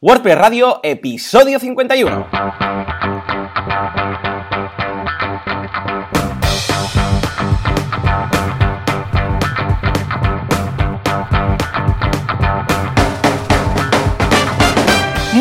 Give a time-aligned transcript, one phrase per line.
[0.00, 2.97] WordPress Radio, episodio 51.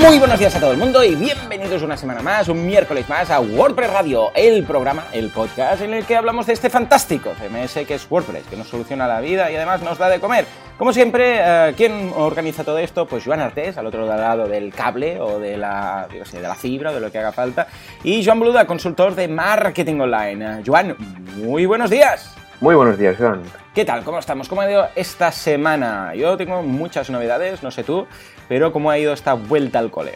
[0.08, 3.30] Muy buenos días a todo el mundo y bienvenidos una semana más, un miércoles más
[3.30, 7.86] a WordPress Radio, el programa, el podcast en el que hablamos de este fantástico CMS
[7.86, 10.46] que es WordPress, que nos soluciona la vida y además nos da de comer.
[10.78, 13.06] Como siempre, eh, ¿quién organiza todo esto?
[13.06, 16.94] Pues Joan Artés, al otro lado del cable o de la, de la fibra o
[16.94, 17.68] de lo que haga falta.
[18.02, 20.64] Y Joan Bluda, consultor de marketing online.
[20.66, 20.96] Joan,
[21.36, 22.34] muy buenos días.
[22.62, 23.44] Muy buenos días, Joan.
[23.76, 24.04] ¿Qué tal?
[24.04, 24.48] ¿Cómo estamos?
[24.48, 26.16] ¿Cómo ha ido esta semana?
[26.16, 28.08] Yo tengo muchas novedades, no sé tú,
[28.48, 30.14] pero ¿cómo ha ido esta vuelta al cole?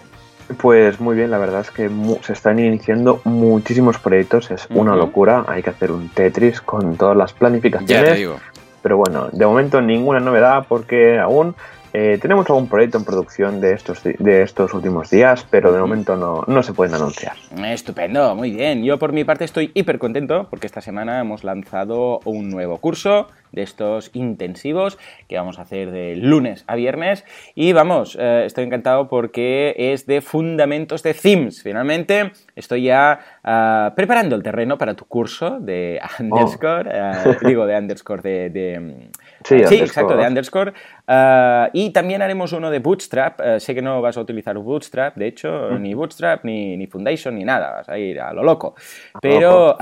[0.57, 1.89] Pues muy bien, la verdad es que
[2.23, 7.15] se están iniciando muchísimos proyectos, es una locura, hay que hacer un Tetris con todas
[7.15, 7.89] las planificaciones.
[7.89, 8.37] Ya te digo.
[8.81, 11.55] Pero bueno, de momento ninguna novedad porque aún
[11.93, 16.15] eh, tenemos algún proyecto en producción de estos, de estos últimos días, pero de momento
[16.15, 17.33] no, no se pueden anunciar.
[17.65, 18.83] Estupendo, muy bien.
[18.83, 23.27] Yo por mi parte estoy hiper contento porque esta semana hemos lanzado un nuevo curso
[23.51, 27.25] de estos intensivos que vamos a hacer de lunes a viernes.
[27.55, 31.61] Y vamos, eh, estoy encantado porque es de fundamentos de themes.
[31.61, 36.93] Finalmente estoy ya ah, preparando el terreno para tu curso de underscore, oh.
[36.93, 39.09] ah, digo de underscore de...
[39.43, 40.73] sí, exacto, de underscore.
[41.07, 43.39] Ah, y también haremos uno de Bootstrap.
[43.59, 47.43] sé que no vas a utilizar Bootstrap, de hecho, ni Bootstrap, ni, ni, Foundation, ni
[47.43, 47.71] nada.
[47.71, 48.75] Vas a ir a lo loco.
[49.21, 49.75] Pero,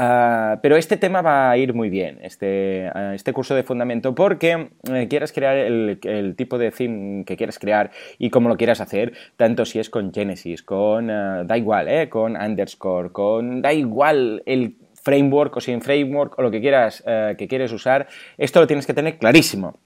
[0.61, 2.20] pero este tema va a ir muy bien.
[2.22, 7.59] Este, este curso de fundamento porque eh, quieras crear el, tipo de theme que quieras
[7.59, 11.87] crear y cómo lo quieras hacer, tanto si es con Genesis, con, eh, da igual,
[11.87, 17.03] eh, con underscore, con, da igual el framework o sin framework o lo que quieras
[17.37, 19.80] que quieres usar, esto lo tienes que tener clarísimo.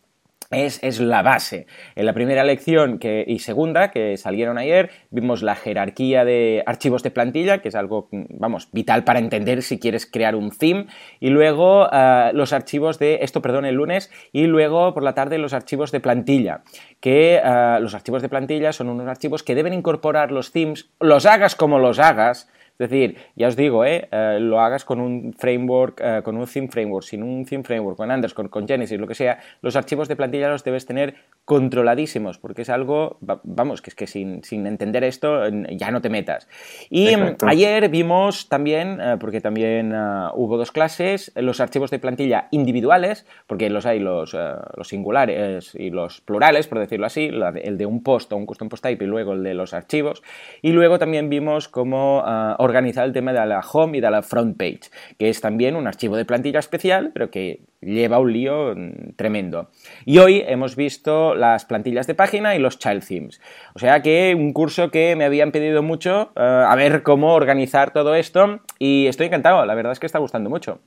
[0.54, 1.68] Es, la base.
[1.96, 7.04] En la primera lección que, y segunda, que salieron ayer, vimos la jerarquía de archivos
[7.04, 10.88] de plantilla, que es algo, vamos, vital para entender si quieres crear un theme,
[11.20, 15.38] y luego eh, los archivos de, esto perdón, el lunes, y luego por la tarde
[15.38, 16.62] los archivos de plantilla,
[17.00, 21.25] que eh, los archivos de plantilla son unos archivos que deben incorporar los themes, los
[21.25, 24.09] hagas como los hagas, es decir, ya os digo, ¿eh?
[24.11, 27.97] eh lo hagas con un framework, eh, con un theme framework, sin un theme framework,
[27.97, 32.39] con Underscore, con Genesis, lo que sea, los archivos de plantilla los debes tener controladísimos,
[32.39, 36.47] porque es algo, vamos, que es que sin, entender esto ya no te metas.
[36.89, 39.94] Y mm, ayer vimos también, eh, porque también
[40.33, 44.35] hubo dos clases, los archivos de plantilla individuales, porque los hay los,
[44.75, 47.29] los singulares y los plurales, por decirlo así,
[47.63, 50.23] el de un post o un custom post type y luego el de los archivos.
[50.62, 52.23] Y luego también vimos cómo
[52.63, 55.88] organizar el tema de la home y de la front page, que es también un
[55.88, 59.69] archivo de plantilla especial, pero que lleva un lío mm, tremendo.
[60.06, 63.41] Y hoy hemos visto las plantillas de página y los child themes.
[63.75, 67.91] O sea que un curso que me habían pedido mucho, eh, a ver cómo organizar
[67.91, 70.80] todo esto, y estoy encantado, la verdad es que está gustando mucho.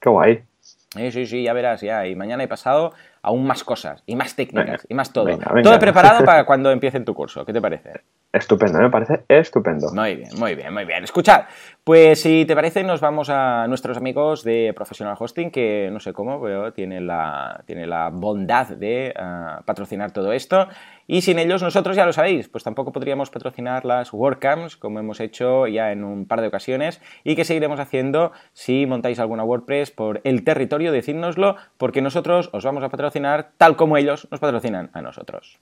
[0.00, 0.42] Qué guay.
[0.60, 2.06] Sí, sí, sí, ya verás, ya.
[2.06, 5.38] Y mañana he pasado aún más cosas, y más técnicas, y más todo.
[5.62, 7.44] Todo preparado para cuando empiece tu curso.
[7.46, 8.02] ¿Qué te parece?
[8.32, 9.92] Estupendo, me parece estupendo.
[9.92, 11.04] Muy bien, muy bien, muy bien.
[11.04, 11.44] Escuchad,
[11.84, 16.12] pues si te parece, nos vamos a nuestros amigos de Professional Hosting, que no sé
[16.12, 20.68] cómo, pero tienen la, tiene la bondad de ah, patrocinar todo esto.
[21.08, 25.18] Y sin ellos, nosotros ya lo sabéis, pues tampoco podríamos patrocinar las WordCamps, como hemos
[25.18, 29.90] hecho ya en un par de ocasiones, y que seguiremos haciendo si montáis alguna WordPress
[29.90, 34.90] por el territorio, decídnoslo, porque nosotros os vamos a patrocinar tal como ellos nos patrocinan
[34.92, 35.58] a nosotros.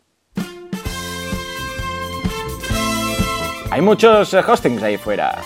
[3.70, 5.40] Hay muchos eh, hostings ahí fuera.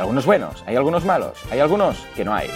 [0.00, 2.48] Hay algunos buenos, hay algunos malos, hay algunos que no hay.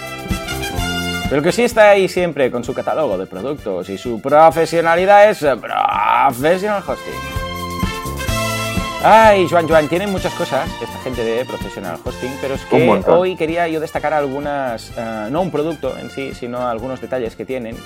[1.28, 5.40] Pero que sí está ahí siempre con su catálogo de productos y su profesionalidad es
[5.40, 7.12] Professional Hosting.
[9.02, 13.36] Ay, Juan, Juan, tienen muchas cosas esta gente de Professional Hosting, pero es que hoy
[13.36, 17.76] quería yo destacar algunas, eh, no un producto en sí, sino algunos detalles que tienen,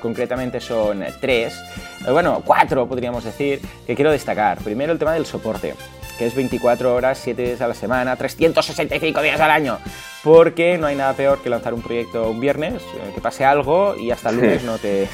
[0.00, 1.62] concretamente son tres,
[2.04, 4.58] eh, bueno, cuatro podríamos decir, que quiero destacar.
[4.58, 5.76] Primero el tema del soporte
[6.18, 9.78] que es 24 horas, 7 días a la semana, 365 días al año.
[10.22, 13.94] Porque no hay nada peor que lanzar un proyecto un viernes, eh, que pase algo
[13.96, 15.08] y hasta el lunes no te,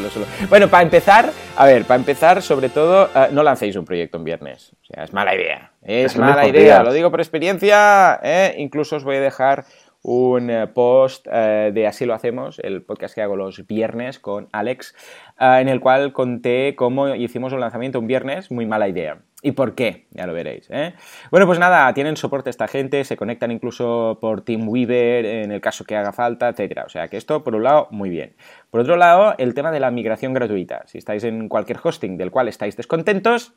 [0.00, 0.28] lo suelo.
[0.48, 4.24] Bueno, para empezar, a ver, para empezar, sobre todo, eh, no lancéis un proyecto un
[4.24, 4.72] viernes.
[4.82, 5.72] O sea, es mala idea.
[5.82, 8.20] Es, mala idea, lo digo por experiencia.
[8.22, 8.54] ¿eh?
[8.58, 9.64] Incluso os voy a dejar
[10.04, 14.96] un post de Así lo hacemos, el podcast que hago los viernes con Alex,
[15.38, 19.18] en el cual conté cómo hicimos un lanzamiento un viernes, muy mala idea.
[19.44, 20.06] ¿Y por qué?
[20.12, 20.68] Ya lo veréis.
[20.70, 20.94] ¿eh?
[21.32, 25.84] Bueno, pues nada, tienen soporte esta gente, se conectan incluso por TeamWeaver en el caso
[25.84, 26.84] que haga falta, etcétera.
[26.86, 28.36] O sea que esto, por un lado, muy bien.
[28.70, 30.84] Por otro lado, el tema de la migración gratuita.
[30.86, 33.52] Si estáis en cualquier hosting del cual estáis descontentos,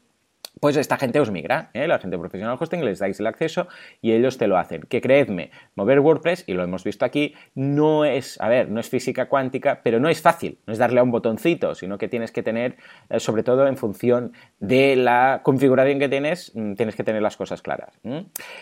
[0.59, 1.87] pues esta gente os migra, ¿eh?
[1.87, 3.67] la gente profesional hosting, les dais el acceso
[4.01, 4.81] y ellos te lo hacen.
[4.83, 8.89] Que creedme, mover WordPress, y lo hemos visto aquí, no es, a ver, no es
[8.89, 12.31] física cuántica, pero no es fácil, no es darle a un botoncito, sino que tienes
[12.31, 12.77] que tener,
[13.09, 14.33] eh, sobre todo en función
[14.67, 17.99] de la configuración que tienes, mm, tienes que tener las cosas claras.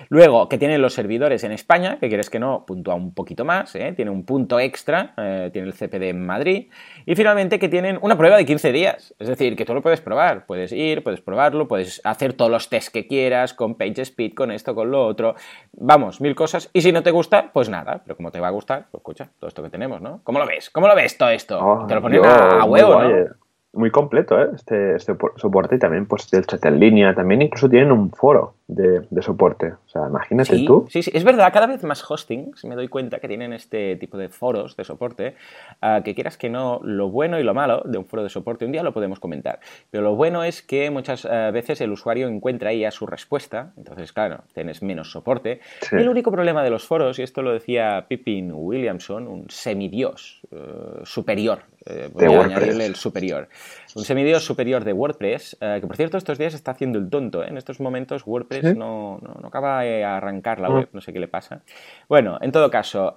[0.09, 3.75] Luego, que tienen los servidores en España, que quieres que no, puntúa un poquito más,
[3.75, 3.93] ¿eh?
[3.95, 6.67] tiene un punto extra, eh, tiene el CPD en Madrid,
[7.05, 10.01] y finalmente que tienen una prueba de 15 días, es decir, que tú lo puedes
[10.01, 14.51] probar, puedes ir, puedes probarlo, puedes hacer todos los tests que quieras, con PageSpeed, con
[14.51, 15.35] esto, con lo otro.
[15.73, 16.69] Vamos, mil cosas.
[16.73, 18.01] Y si no te gusta, pues nada.
[18.03, 20.21] Pero como te va a gustar, pues escucha, todo esto que tenemos, ¿no?
[20.23, 20.69] ¿Cómo lo ves?
[20.69, 21.59] ¿Cómo lo ves todo esto?
[21.59, 23.42] Oh, te lo ponen a, huevo, ¿no?
[23.73, 24.49] Muy completo, ¿eh?
[24.53, 28.53] Este, este, soporte y también pues el chat en línea, también incluso tienen un foro
[28.67, 29.73] de, soporte.
[29.73, 30.85] O sea, imagínate tú.
[30.89, 34.17] Sí, sí, es verdad, cada vez más hostings me doy cuenta que tienen este tipo
[34.17, 35.35] de foros de soporte,
[35.81, 38.65] ah, que quieras que no, lo bueno y lo malo de un foro de soporte,
[38.65, 39.59] un día lo podemos comentar,
[39.89, 43.73] pero lo bueno es que muchas ah, veces el usuario encuentra ahí a su respuesta,
[43.77, 45.61] entonces claro, tienes menos soporte.
[45.91, 51.05] el único problema de los foros, y esto lo decía Pippin Williamson, un semidios uh,
[51.05, 53.49] superior eh, voy a añadirle el superior.
[53.95, 57.43] Un semidios superior de WordPress, eh, que por cierto estos días está haciendo el tonto.
[57.43, 57.47] ¿eh?
[57.49, 60.75] En estos momentos WordPress no, no, acaba de arrancar la ah.
[60.75, 61.61] web, no sé qué le pasa.
[62.07, 63.13] Bueno, en todo caso,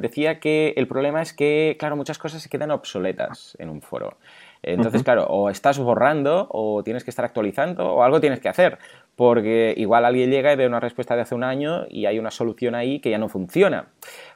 [0.00, 4.18] decía que el problema es que, claro, muchas cosas se quedan obsoletas en un foro.
[4.62, 8.78] Entonces, claro, o estás borrando o tienes que estar actualizando o algo tienes que hacer,
[9.14, 12.30] porque igual alguien llega y ve una respuesta de hace un año y hay una
[12.30, 13.86] solución ahí que ya no funciona.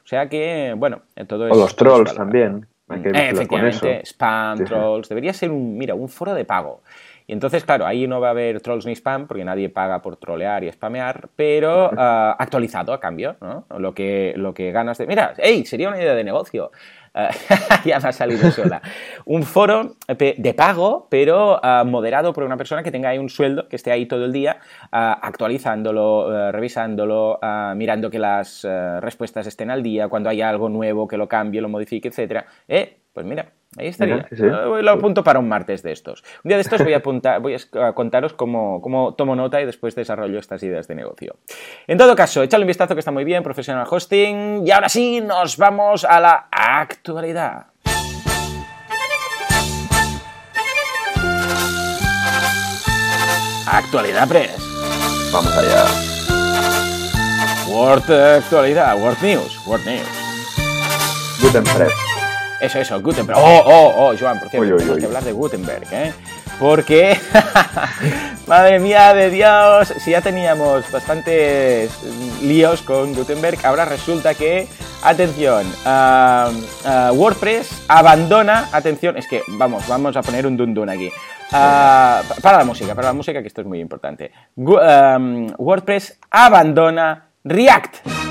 [0.05, 1.53] O sea que, bueno, todo es...
[1.53, 2.67] O los trolls también.
[2.95, 5.09] Eh, efectivamente, spam, trolls.
[5.09, 6.83] Debería ser un, mira, un foro de pago.
[7.27, 10.17] Y entonces, claro, ahí no va a haber trolls ni spam, porque nadie paga por
[10.17, 13.65] trolear y spamear, pero ah, actualizado a cambio, ¿no?
[13.79, 15.07] Lo que, lo que ganas de.
[15.07, 16.71] Mira, hey, sería una idea de negocio.
[17.15, 17.31] Ah,
[17.85, 18.81] ya me ha salido sola.
[19.27, 23.69] Un foro de pago, pero ah, moderado por una persona que tenga ahí un sueldo,
[23.69, 24.59] que esté ahí todo el día,
[24.91, 27.39] actualizándolo, revisándolo,
[27.77, 28.67] mirando que las
[29.01, 32.45] respuestas estén al día, cuando haya algo nuevo, que lo cambie, lo modifique, etc.
[32.69, 34.27] Eh, pues mira, ahí estaría.
[34.31, 36.23] Lo apunto para un martes de estos.
[36.45, 39.95] Un día de estos voy a, apuntar, voy a contaros cómo, tomo nota y después
[39.95, 41.37] desarrollo estas ideas de negocio.
[41.87, 44.67] En todo caso, echadle un vistazo que está muy bien, profesional hosting.
[44.67, 47.67] Y ahora sí, nos vamos a la actualidad.
[53.67, 54.73] Actualidad Press.
[55.33, 56.13] Vamos allá.
[57.69, 60.09] Word Actualidad, Word News, Word News.
[61.41, 62.02] Gutenberg.
[62.63, 63.37] Eso, eso, Gutenberg.
[63.37, 66.13] Oh, oh, oh, Joan, por cierto, tenemos que hablar de Gutenberg, ¿eh?
[66.61, 67.19] Porque,
[68.47, 71.91] madre mía de Dios, si ya teníamos bastantes
[72.41, 74.69] líos con Gutenberg, ahora resulta que,
[75.03, 75.67] atención,
[77.15, 81.11] WordPress abandona, atención, es que vamos, vamos a poner un dun dun aquí.
[81.51, 84.31] para la música, para la música, que esto es muy importante.
[84.55, 88.22] WordPress abandona React.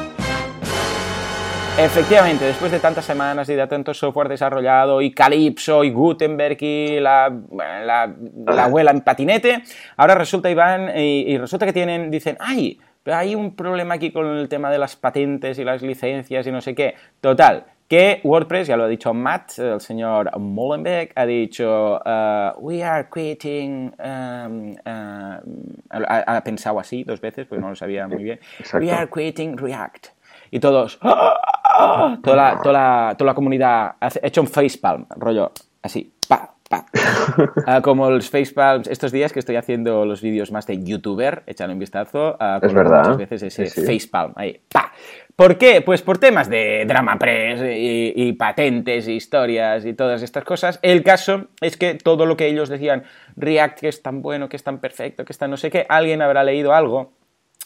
[1.83, 6.99] Efectivamente, después de tantas semanas y de tanto software desarrollado y Calypso y Gutenberg y
[6.99, 9.63] la, la, abuela en patinete,
[9.97, 14.11] ahora resulta, Iván, y, y resulta que tienen, dicen, ay, pero hay un problema aquí
[14.11, 16.93] con el tema de las patentes y las licencias y no sé qué.
[17.19, 22.83] Total, que WordPress, ya lo ha dicho Matt, el señor Molenbeek, ha dicho, uh, we
[22.83, 25.39] are quitting, um, uh,
[25.89, 28.39] ha, pensado así dos veces, porque no lo sabía muy bien,
[28.75, 30.09] we are quitting React.
[30.51, 31.50] Y todos, ¡Ah!
[32.21, 35.51] Toda, la, toda, la, toda la comunidad ha hecho un facepalm, rollo
[35.81, 36.85] así, pa, pa.
[37.67, 41.73] Ah, como los facepalms, estos días que estoy haciendo los vídeos más de youtuber, echando
[41.73, 43.09] un vistazo, uh, es verdad.
[43.09, 44.91] muchas veces ese facepalm, ahí, pa.
[45.35, 45.81] ¿Por qué?
[45.81, 50.77] Pues por temas de drama press y, y, patentes, historias y todas estas cosas.
[50.83, 53.03] El caso es que todo lo que ellos decían,
[53.37, 56.21] React que es tan bueno, que es tan perfecto, que está no sé qué, alguien
[56.21, 57.13] habrá leído algo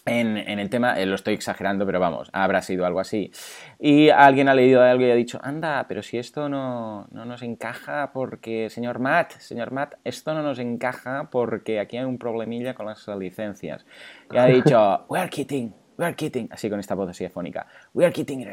[0.05, 3.31] en, el tema, eh, lo estoy exagerando, pero vamos, habrá sido algo así.
[3.79, 7.41] Y alguien ha leído algo y ha dicho, anda, pero si esto no, no, nos
[7.41, 12.75] encaja porque, señor Matt, señor Matt, esto no nos encaja porque aquí hay un problemilla
[12.75, 13.85] con las licencias.
[14.31, 17.65] Y ha dicho, we are kidding, we are kidding, así con esta voz así afónica,
[17.93, 18.47] we are kidding.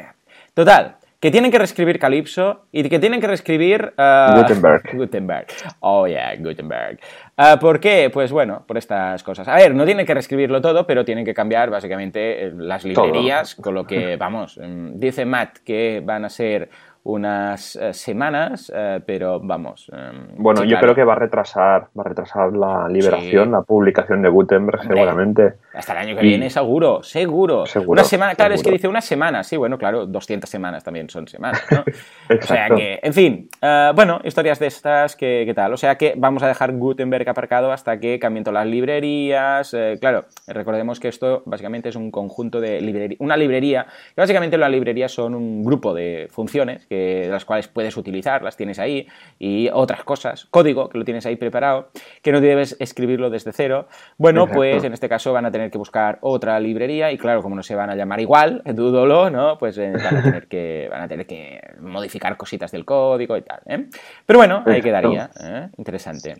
[0.55, 3.93] Total, que tienen que reescribir Calypso y que tienen que reescribir...
[3.97, 4.93] Uh, Gutenberg.
[4.93, 5.47] Gutenberg.
[5.79, 6.99] Oh, yeah, Gutenberg.
[7.37, 8.09] Uh, ¿Por qué?
[8.11, 9.47] Pues bueno, por estas cosas.
[9.47, 13.55] A ver, no tienen que reescribirlo todo, pero tienen que cambiar básicamente eh, las librerías,
[13.55, 16.69] con lo que, vamos, mm, dice Matt que van a ser
[17.05, 19.91] unas eh, semanas, eh, pero vamos.
[19.91, 24.21] Em, bueno, yo creo que va a retrasar, va a retrasar la liberación, la publicación
[24.21, 25.55] de Gutenberg, seguramente.
[25.73, 29.43] Hasta el año que viene, seguro, seguro, Una semana, claro, es que dice una semana,
[29.43, 31.83] sí, bueno, claro, 200 semanas también son semanas, ¿no?
[32.39, 35.73] o sea que, en fin, eh, bueno, historias de estas, ¿qué, tal?
[35.73, 39.75] O sea que vamos a dejar Gutenberg aparcado hasta que cambien todas las librerías.
[39.99, 44.71] claro, recordemos que esto básicamente es un conjunto de librerías, una librería, que básicamente las
[44.71, 46.87] librerías son un grupo de funciones
[47.29, 49.07] las cuales puedes utilizar, las tienes ahí,
[49.39, 51.89] y otras cosas, código que lo tienes ahí preparado,
[52.21, 53.87] que no debes escribirlo desde cero.
[54.17, 57.55] Bueno, pues en este caso van a tener que buscar otra librería y claro, como
[57.55, 59.57] no se van a llamar igual, dúdolo, ¿no?
[59.57, 63.41] Pues eh, van, a tener que, van a tener que modificar cositas del código y
[63.41, 63.59] tal.
[63.65, 63.85] ¿eh?
[64.25, 65.29] Pero bueno, ahí quedaría.
[65.41, 65.69] ¿eh?
[65.77, 66.35] Interesante.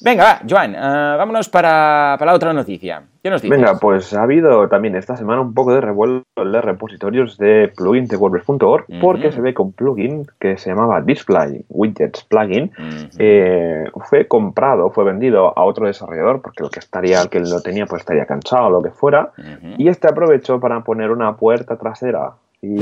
[0.00, 3.02] Venga, va, Joan, eh, vámonos para, la otra noticia.
[3.22, 3.58] ¿Qué nos dices?
[3.58, 7.72] Venga, pues ha habido también esta semana un poco de revuelo en los repositorios de
[7.74, 12.70] plugins de WordPress.org porque se ve que un plugin que se llamaba Display Widgets Plugin
[13.18, 17.60] eh, fue comprado, fue vendido a otro desarrollador porque el que estaría, el que lo
[17.62, 19.32] tenía pues estaría cansado o lo que fuera
[19.76, 22.78] y este aprovechó para poner una puerta trasera y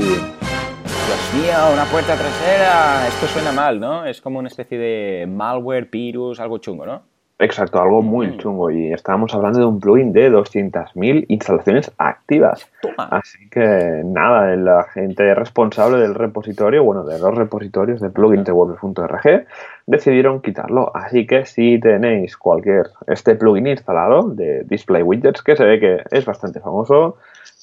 [1.05, 3.07] Dios mío, una puerta trasera.
[3.07, 4.05] Esto suena mal, ¿no?
[4.05, 7.03] Es como una especie de malware, virus, algo chungo, ¿no?
[7.37, 8.37] Exacto, algo muy mm.
[8.37, 8.71] chungo.
[8.71, 12.67] Y estábamos hablando de un plugin de 200.000 instalaciones activas.
[12.97, 18.51] Así que nada, la gente responsable del repositorio, bueno, de los repositorios de plugin de
[18.51, 19.45] web.org,
[19.85, 20.91] decidieron quitarlo.
[20.95, 26.03] Así que si tenéis cualquier, este plugin instalado de Display Widgets, que se ve que
[26.09, 27.17] es bastante famoso,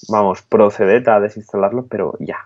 [0.08, 2.36] vamos, proceded a desinstalarlo, pero ya,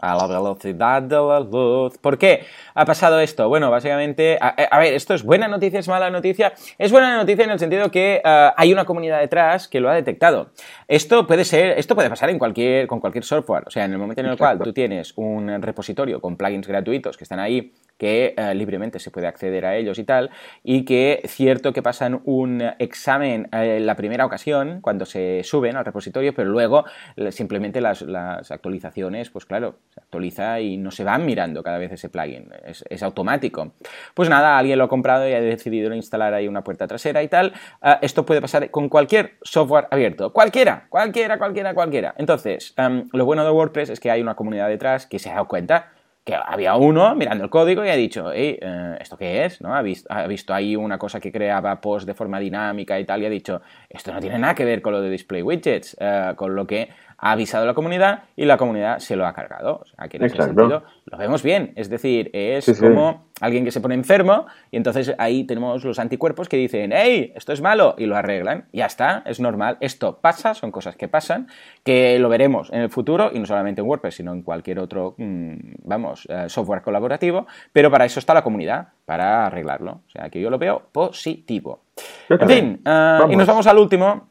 [0.00, 1.98] a la velocidad de la luz.
[1.98, 3.48] ¿Por qué ha pasado esto?
[3.48, 6.52] Bueno, básicamente, a, ver, esto es buena noticia, es mala noticia.
[6.78, 9.94] Es buena noticia en el sentido que eh, hay una comunidad detrás que lo ha
[9.94, 10.50] detectado.
[10.86, 13.64] Esto puede ser, esto puede pasar en cualquier, con cualquier software.
[13.66, 17.16] O sea, en el momento en el cual tú tienes un repositorio con plugins gratuitos
[17.16, 20.30] que están ahí que eh, libremente se puede acceder a ellos y tal,
[20.62, 25.76] y que cierto que pasan un examen en eh, la primera ocasión cuando se suben
[25.76, 26.84] al repositorio, pero luego
[27.30, 28.02] simplemente las,
[28.50, 33.02] actualizaciones, pues claro, se actualiza y no se van mirando cada vez ese plugin, es,
[33.02, 33.72] automático.
[34.14, 37.28] Pues nada, alguien lo ha comprado y ha decidido instalar ahí una puerta trasera y
[37.28, 37.52] tal.
[37.80, 42.14] Ah, esto puede pasar con cualquier software abierto, cualquiera, cualquiera, cualquiera, cualquiera.
[42.18, 42.74] Entonces,
[43.12, 45.92] lo bueno de WordPress es que hay una comunidad detrás que se ha dado cuenta
[46.28, 48.58] que había uno mirando el código y ha dicho, eh,
[49.00, 49.62] ¿esto qué es?
[49.62, 49.74] ¿No?
[49.74, 53.22] Ha, visto, ha visto ahí una cosa que creaba post de forma dinámica y tal,
[53.22, 56.34] y ha dicho, esto no tiene nada que ver con lo de display widgets, eh,
[56.36, 59.80] con lo que ha avisado a la comunidad y la comunidad se lo ha cargado.
[59.82, 61.72] O sea, aquí en ese sentido lo vemos bien.
[61.74, 66.48] Es decir, es como alguien que se pone enfermo y entonces ahí tenemos los anticuerpos
[66.48, 68.66] que dicen, hey, esto es malo y lo arreglan.
[68.72, 69.78] Ya está, es normal.
[69.80, 71.48] Esto pasa, son cosas que pasan,
[71.82, 75.14] que lo veremos en el futuro y no solamente en WordPress, sino en cualquier otro,
[75.18, 77.46] mm, vamos, eh, software colaborativo.
[77.72, 80.02] Pero para eso está la comunidad, para arreglarlo.
[80.06, 81.80] O sea, que yo lo veo positivo.
[82.28, 84.27] En fin, eh, y nos vamos al último,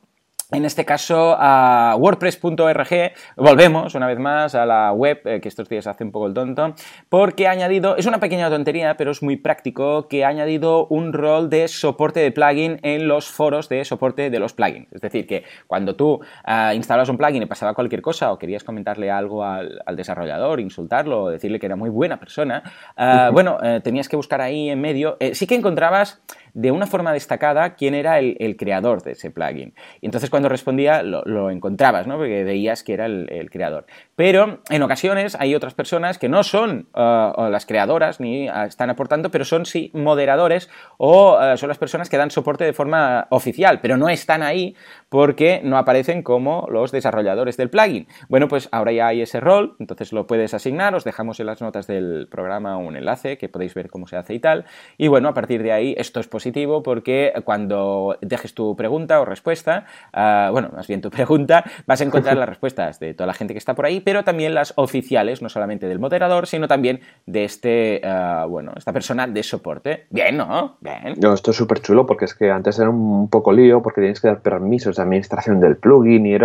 [0.51, 5.67] en este caso a wordpress.org, volvemos una vez más a la web, eh, que estos
[5.67, 6.73] días hace un poco el tonto,
[7.09, 11.11] porque ha añadido, es una pequeña tontería, pero es muy práctico, que ha añadido un
[11.11, 14.87] rol de soporte de plugin en los foros de soporte de los plugins.
[14.93, 18.63] Es decir, que cuando tú uh, instalabas un plugin y pasaba cualquier cosa o querías
[18.63, 22.63] comentarle algo al, desarrollador, insultarlo o decirle que era muy buena persona,
[22.95, 26.21] ah, bueno, eh, tenías que buscar ahí en medio, sí que encontrabas
[26.53, 29.73] de una forma destacada quién era el, creador de ese plugin.
[30.01, 32.17] Y entonces cuando respondía lo, encontrabas, ¿no?
[32.17, 33.85] Porque veías que era el, creador.
[34.15, 38.89] Pero en ocasiones hay otras personas que no son uh, las creadoras ni uh, están
[38.89, 43.27] aportando, pero son sí moderadores o uh, son las personas que dan soporte de forma
[43.29, 44.75] oficial, pero no están ahí
[45.09, 48.07] porque no aparecen como los desarrolladores del plugin.
[48.29, 51.61] Bueno, pues ahora ya hay ese rol, entonces lo puedes asignar, os dejamos en las
[51.61, 54.65] notas del programa un enlace que podéis ver cómo se hace y tal.
[54.97, 56.47] Y bueno, a partir de ahí esto es posible
[56.83, 62.03] porque cuando dejes tu pregunta o respuesta, ah, bueno, más bien tu pregunta, vas a
[62.03, 65.41] encontrar las respuestas de toda la gente que está por ahí, pero también las oficiales,
[65.41, 70.07] no solamente del moderador, sino también de este, ah, bueno, esta persona de soporte.
[70.09, 70.77] Bien, ¿no?
[70.79, 71.15] Bien.
[71.21, 74.21] No, esto es súper chulo porque es que antes era un poco lío porque tienes
[74.21, 76.37] que dar permisos de administración del plugin y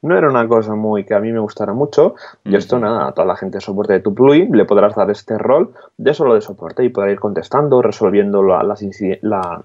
[0.00, 2.14] no era una cosa muy que a mí me gustara mucho.
[2.44, 5.10] Y esto, nada, a toda la gente de soporte de tu plugin le podrás dar
[5.10, 8.80] este rol de solo de soporte y podrá ir contestando, resolviendo las,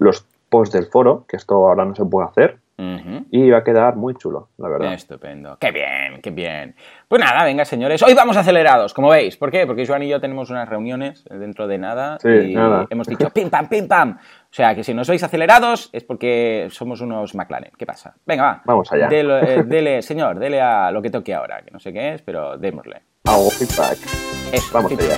[0.00, 2.58] los posts del foro, que esto ahora no se puede hacer.
[2.76, 4.94] Y va a quedar muy chulo, la verdad.
[4.94, 5.56] Estupendo.
[5.60, 6.74] Qué bien, qué bien.
[7.08, 8.02] Pues nada, venga, señores.
[8.02, 9.36] Hoy vamos acelerados, como veis.
[9.36, 9.66] ¿Por qué?
[9.66, 12.18] Porque Joan y yo tenemos unas reuniones dentro de nada.
[12.24, 12.54] y
[12.90, 14.18] hemos dicho pim pam, pim pam.
[14.18, 17.72] O sea, que si nos veis acelerados es porque somos unos McLaren.
[17.76, 18.14] ¿Qué pasa?
[18.26, 18.62] Venga, va.
[18.64, 19.08] Vamos allá.
[19.10, 22.58] Eh, dele, señor, dele a lo que toque ahora, que no sé qué es, pero
[22.58, 23.02] démosle.
[23.24, 23.98] Hago feedback.
[24.52, 25.16] Eso, vamos allá.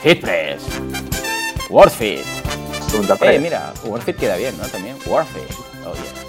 [0.00, 0.80] FitPress.
[1.70, 2.20] WordFit.
[3.20, 4.64] Eh, mira, WordFit queda bien, ¿no?
[4.68, 5.52] También WordFit.
[5.84, 6.27] Oh,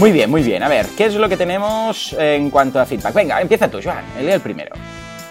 [0.00, 0.62] Muy bien, muy bien.
[0.62, 3.12] A ver, ¿qué es lo que tenemos en cuanto a feedback?
[3.12, 4.02] Venga, empieza tú, Joan.
[4.18, 4.70] Lee el primero.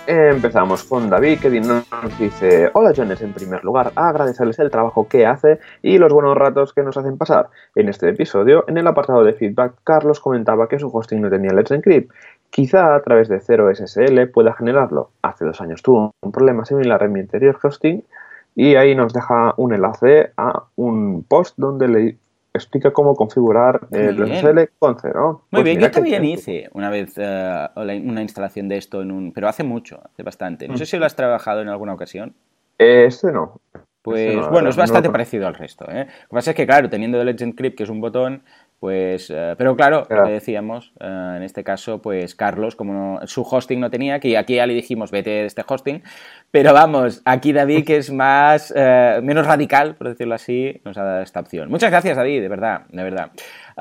[0.06, 1.86] Empezamos con David, que nos
[2.20, 3.20] dice: Hola, Jones.
[3.24, 7.18] En primer lugar, agradecerles el trabajo que hace y los buenos ratos que nos hacen
[7.18, 7.50] pasar.
[7.74, 11.52] En este episodio, en el apartado de feedback, Carlos comentaba que su hosting no tenía
[11.52, 12.12] Let's Encrypt.
[12.52, 15.10] Quizá a través de 0SSL pueda generarlo.
[15.24, 18.04] Hace dos años tuvo un problema similar en mi anterior hosting
[18.56, 22.18] y ahí nos deja un enlace a un post donde le
[22.54, 25.44] explica cómo configurar el SSL con cero.
[25.52, 29.32] Muy pues bien, yo también hice una vez eh, una instalación de esto, en un,
[29.32, 30.68] pero hace mucho, hace bastante.
[30.68, 32.34] No sé si lo has trabajado en alguna ocasión.
[32.78, 33.60] Este no.
[34.02, 35.86] Pues bueno, es bastante parecido al resto.
[35.90, 36.06] ¿eh?
[36.06, 38.44] Lo que pasa es que, claro, teniendo el Legend Crypt, que es un botón,
[38.80, 43.78] pues, eh, pero claro, que decíamos, eh, en este caso, pues Carlos, como su hosting
[43.78, 46.02] no tenía, que aquí ya le dijimos, vete de este hosting,
[46.50, 51.04] pero vamos, aquí David, que es más, eh, menos radical, por decirlo así, nos ha
[51.04, 51.70] dado esta opción.
[51.70, 53.32] Muchas gracias, David, de verdad, de verdad.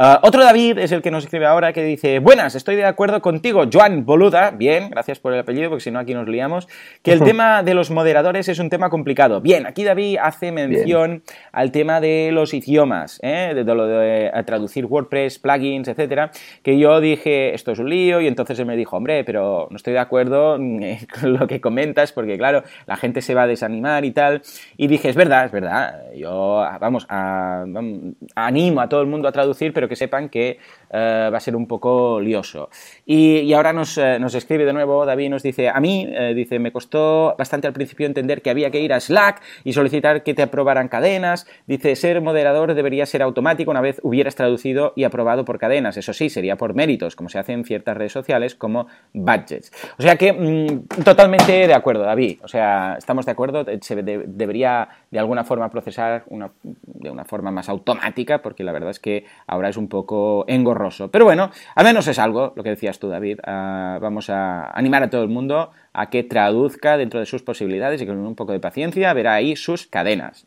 [0.00, 3.20] Ah, otro David es el que nos escribe ahora que dice, buenas, estoy de acuerdo
[3.20, 6.68] contigo, Joan Boluda, bien, gracias por el apellido, porque si no aquí nos liamos,
[7.02, 9.40] que el tema de los moderadores es un tema complicado.
[9.40, 13.54] Bien, aquí David hace mención al tema de los idiomas, ¿eh?
[13.56, 16.30] de, lo de, traducir WordPress, plugins, etcétera,
[16.62, 19.76] que yo dije, esto es un lío, y entonces él me dijo, hombre, pero no
[19.76, 23.46] estoy de acuerdo eh, con lo que comentas, porque claro, la gente se va a
[23.48, 24.42] desanimar y tal,
[24.76, 29.72] y dije, es verdad, es verdad, yo, vamos, animo a todo el mundo a traducir,
[29.72, 30.59] pero que sepan que
[30.90, 32.71] eh, va a ser un poco lioso.
[33.04, 36.73] Y, ahora eh, nos, escribe de nuevo David, nos dice, a mí, eh, dice, me
[36.73, 40.42] costó bastante al principio entender que había que ir a Slack y solicitar que te
[40.42, 41.47] aprobaran cadenas.
[41.66, 45.97] Dice, ser moderador debería ser automático una vez hubieras traducido y aprobado por cadenas.
[45.97, 49.73] Eso sí, sería por méritos, como se hace en ciertas redes sociales como budgets.
[49.99, 52.38] O sea que mm, totalmente de acuerdo, David.
[52.42, 57.68] O sea, estamos de acuerdo, se debería de alguna forma procesar de una forma más
[57.68, 60.77] automática, porque la verdad es que ahora es un poco engorroso.
[61.11, 63.40] Pero bueno, al menos es algo, lo que decías tú, David.
[63.44, 68.00] Ah, vamos a animar a todo el mundo a que traduzca dentro de sus posibilidades
[68.00, 70.47] y con un poco de paciencia verá ahí sus cadenas.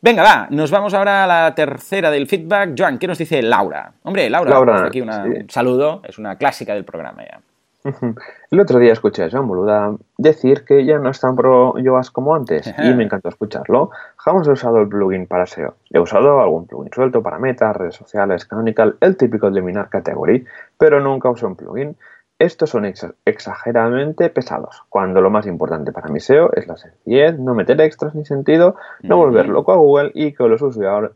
[0.00, 2.74] Venga, va, nos vamos ahora a la tercera del feedback.
[2.76, 3.92] Joan, ¿qué nos dice Laura?
[4.02, 4.50] Hombre, Laura,
[4.86, 5.10] aquí un
[5.48, 7.40] saludo, es una clásica del programa ya.
[8.50, 12.12] El otro día escuché a Joan Boluda decir que ya no es tan pro Yoast
[12.12, 13.90] como antes y me encantó escucharlo.
[14.16, 15.74] Jamás he usado el plugin para SEO.
[15.90, 20.44] He usado algún plugin suelto para Meta, redes sociales, Canonical, el típico de eliminar category,
[20.78, 21.96] pero nunca usé un plugin.
[22.38, 22.92] Estos son
[23.24, 28.16] exageradamente pesados, cuando lo más importante para mi SEO es la sencillez, no meter extras
[28.16, 30.60] ni sentido, no volver loco a Google y que los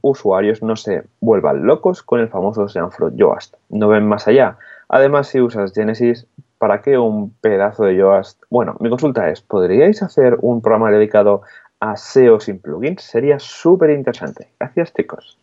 [0.03, 3.57] usuarios no se vuelvan locos con el famoso Seanfruit Yoast.
[3.71, 4.59] No ven más allá.
[4.89, 8.43] Además, si usas Genesis, ¿para qué un pedazo de Yoast?
[8.51, 11.43] Bueno, mi consulta es, ¿podríais hacer un programa dedicado
[11.81, 13.03] a SEO sin plugins?
[13.03, 14.49] Sería súper interesante.
[14.59, 15.39] Gracias, chicos.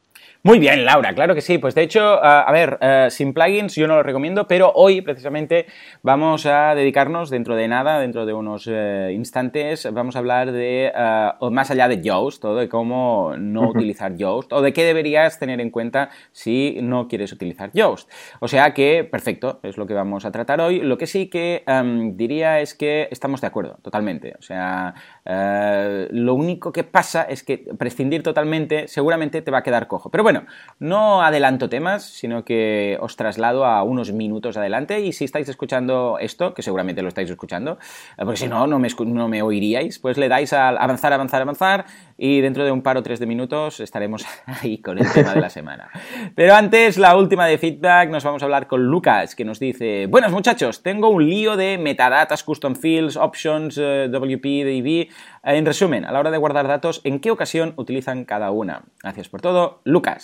[0.45, 1.57] Muy bien, Laura, claro que sí.
[1.57, 5.67] Pues de hecho, a ver, eh, sin plugins yo no lo recomiendo, pero hoy precisamente
[6.01, 10.91] vamos a dedicarnos dentro de nada, dentro de unos eh, instantes, vamos a hablar de,
[10.93, 15.39] eh, más allá de Yoast, o de cómo no utilizar Yoast, o de qué deberías
[15.39, 18.11] tener en cuenta si no quieres utilizar Yoast.
[18.41, 20.81] O sea que, perfecto, es lo que vamos a tratar hoy.
[20.81, 24.35] Lo que sí que em, diría es que estamos de acuerdo, totalmente.
[24.37, 24.93] O sea,
[26.11, 30.11] lo único que pasa es que prescindir totalmente seguramente te va a quedar cojo.
[30.11, 30.47] Pero bueno, bueno,
[30.79, 36.17] no adelanto temas, sino que os traslado a unos minutos adelante y si estáis escuchando
[36.19, 37.77] esto, que seguramente lo estáis escuchando,
[38.17, 41.85] eh, porque si no, no me, oiríais, pues le dais a avanzar, avanzar, avanzar
[42.17, 45.41] y dentro de un par o tres de minutos estaremos ahí con el tema de
[45.41, 45.89] la semana.
[46.35, 50.07] Pero antes, la última de feedback, nos vamos a hablar con Lucas, que nos dice,
[50.07, 55.09] buenos muchachos, tengo un lío de metadatas, custom fields, options, eh, WP, DB,
[55.43, 58.83] en resumen, a la hora de guardar datos, ¿en qué ocasión utilizan cada una?
[59.01, 60.22] Gracias por todo, Lucas.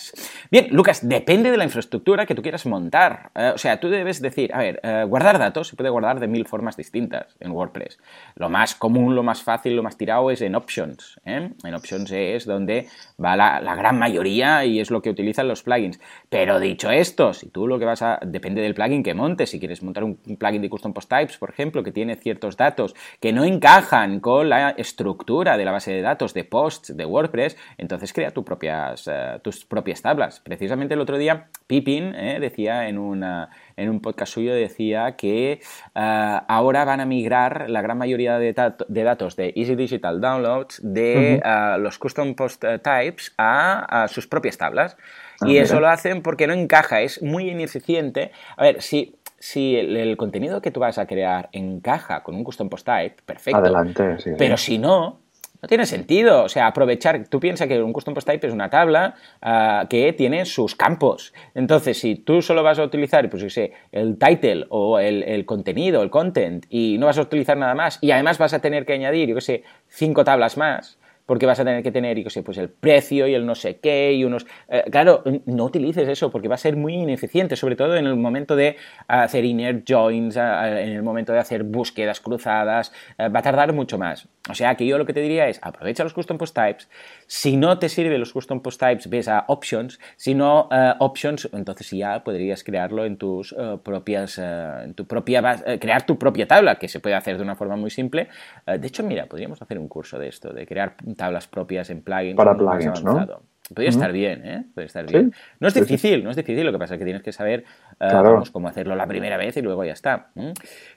[0.50, 3.30] Bien, Lucas, depende de la infraestructura que tú quieras montar.
[3.34, 6.28] Eh, o sea, tú debes decir, a ver, eh, guardar datos se puede guardar de
[6.28, 7.98] mil formas distintas en WordPress.
[8.36, 11.20] Lo más común, lo más fácil, lo más tirado es en Options.
[11.24, 11.50] ¿eh?
[11.64, 12.88] En Options es donde
[13.22, 16.00] va la, gran mayoría y es lo que utilizan los plugins.
[16.28, 18.18] Pero dicho esto, si tú lo que vas a...
[18.22, 19.50] depende del plugin que montes.
[19.50, 22.94] Si quieres montar un plugin de Custom Post Types, por ejemplo, que tiene ciertos datos
[23.20, 27.56] que no encajan con la estructura de la base de datos de posts de WordPress,
[27.78, 29.08] entonces crea tus propias,
[29.42, 30.40] tus propias tablas.
[30.40, 35.52] Precisamente el otro día Pippin eh, decía en, una, en un podcast suyo, decía que
[35.52, 35.60] eh,
[35.94, 41.42] ahora van a migrar la gran mayoría de, datos de Easy Digital Downloads de
[41.78, 44.96] los Custom Post Types a, sus propias tablas.
[45.40, 48.30] Ah, y eso lo hacen porque no encaja, es muy ineficiente.
[48.56, 52.68] A ver, si si el, contenido que tú vas a crear encaja con un custom
[52.68, 53.58] post type, perfecto.
[53.58, 54.32] Adelante, sí.
[54.36, 55.20] Pero si no,
[55.62, 56.44] no tiene sentido.
[56.44, 57.26] O sea, aprovechar.
[57.28, 61.32] Tú piensas que un custom post type es una tabla ah, que tiene sus campos.
[61.54, 66.02] Entonces, si tú solo vas a utilizar, pues sé, el title o el, el, contenido,
[66.02, 68.92] el content, y no vas a utilizar nada más, y además vas a tener que
[68.92, 70.99] añadir, yo qué sé, cinco tablas más,
[71.30, 74.24] porque vas a tener que tener, pues el precio y el no sé qué y
[74.24, 74.48] unos...
[74.68, 78.16] Eh, claro, no utilices eso porque va a ser muy ineficiente, sobre todo en el
[78.16, 78.74] momento de
[79.06, 83.96] hacer inner joins, en el momento de hacer búsquedas cruzadas, eh, va a tardar mucho
[83.96, 84.26] más.
[84.48, 86.88] O sea que yo lo que te diría es aprovecha los custom post types.
[87.32, 90.00] Si no te sirven los custom post types, ves a options.
[90.16, 95.40] Si no, eh, options, entonces ya podrías crearlo en tus propias, en tu propia,
[95.78, 98.26] crear tu propia tabla, que se puede hacer de una forma muy simple.
[98.66, 102.36] de hecho, mira, podríamos hacer un curso de esto, de crear tablas propias en plugins.
[102.36, 103.42] Para plugins, ¿no?
[103.72, 104.64] Podría estar bien, ¿eh?
[104.74, 105.32] Podría estar bien.
[105.60, 107.64] No es difícil, no es difícil, lo que pasa es que tienes que saber
[108.00, 108.08] eh,
[108.50, 110.30] cómo hacerlo la primera vez y luego ya está.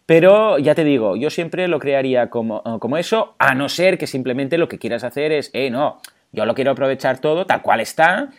[0.08, 4.00] Pero ya te digo, yo siempre lo crearía como, eh, como eso, a no ser
[4.00, 6.00] que simplemente lo que quieras hacer es, eh, no,
[6.34, 8.30] yo lo quiero aprovechar todo tal cual está,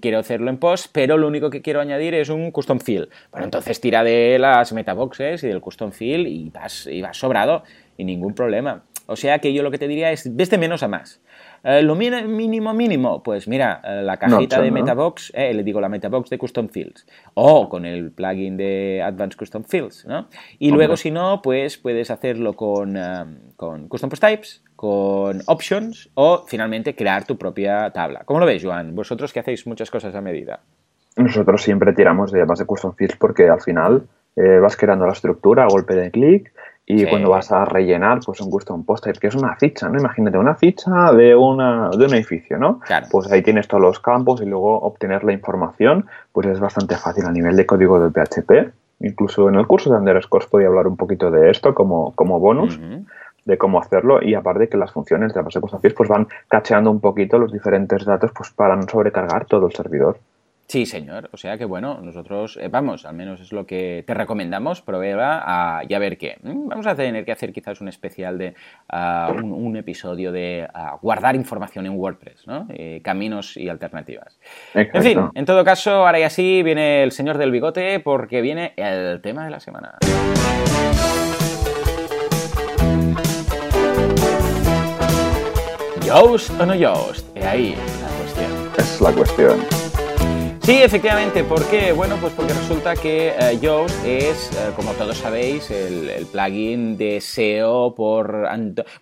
[0.00, 3.08] quiero hacerlo en post, pero lo único que quiero añadir es un custom field.
[3.30, 7.64] Bueno, entonces tira de las metaboxes y del custom field y vas, y vas sobrado
[7.96, 8.84] y ningún problema.
[9.06, 11.20] O sea que yo lo que te diría es, ves de menos a más.
[11.64, 15.88] Eh, lo mínimo, mínimo, pues mira, eh, la cajita de Metabox, eh, le digo la
[15.88, 20.26] Metabox de Custom Fields, o con el plugin de Advanced Custom Fields, ¿no?
[20.58, 22.98] Y luego, si no, pues puedes hacerlo con,
[23.54, 28.22] con Custom Post Types, con Options, o finalmente crear tu propia tabla.
[28.24, 28.96] ¿Cómo lo ves, Joan?
[28.96, 30.60] Vosotros que hacéis muchas cosas a medida.
[31.16, 35.68] Nosotros siempre tiramos de base Custom Fields porque al final vas creando la estructura a
[35.68, 36.52] golpe de clic
[36.84, 39.98] y cuando vas a rellenar, pues un custom post que es una ficha, ¿no?
[39.98, 42.80] Imagínate una ficha de, una, de un edificio, ¿no?
[43.10, 47.24] Pues ahí tienes todos los campos y luego obtener la información, pues es bastante fácil
[47.24, 48.72] a nivel de código del PHP.
[49.00, 52.78] Incluso en el curso de Underscore podía hablar un poquito de esto como, como bonus.
[53.44, 56.92] de cómo hacerlo y aparte que las funciones de la base de pues van cacheando
[56.92, 60.18] un poquito los diferentes datos pues para no sobrecargar todo el servidor.
[60.72, 61.28] Sí, señor.
[61.34, 65.42] O sea que bueno, nosotros, eh, vamos, al menos es lo que te recomendamos, prueba
[65.44, 66.38] a, y a ver qué.
[66.42, 68.54] Mm, vamos a tener que hacer quizás un especial de
[68.88, 72.66] ah, un, episodio de ah, guardar información en WordPress, ¿no?
[72.70, 74.38] Eh, caminos y alternativas.
[74.72, 78.72] En fin, en todo caso, ahora y así viene el señor del bigote porque viene
[78.76, 79.98] el tema de la semana.
[86.06, 87.36] ¿Yoast o no Yoast?
[87.36, 88.70] Ahí la cuestión.
[88.78, 89.91] Es la cuestión.
[90.62, 91.42] Sí, efectivamente.
[91.42, 91.90] ¿Por qué?
[91.90, 97.20] Bueno, pues porque resulta que eh, Yoast es, eh, como todos sabéis, el, plugin de
[97.20, 98.46] SEO por...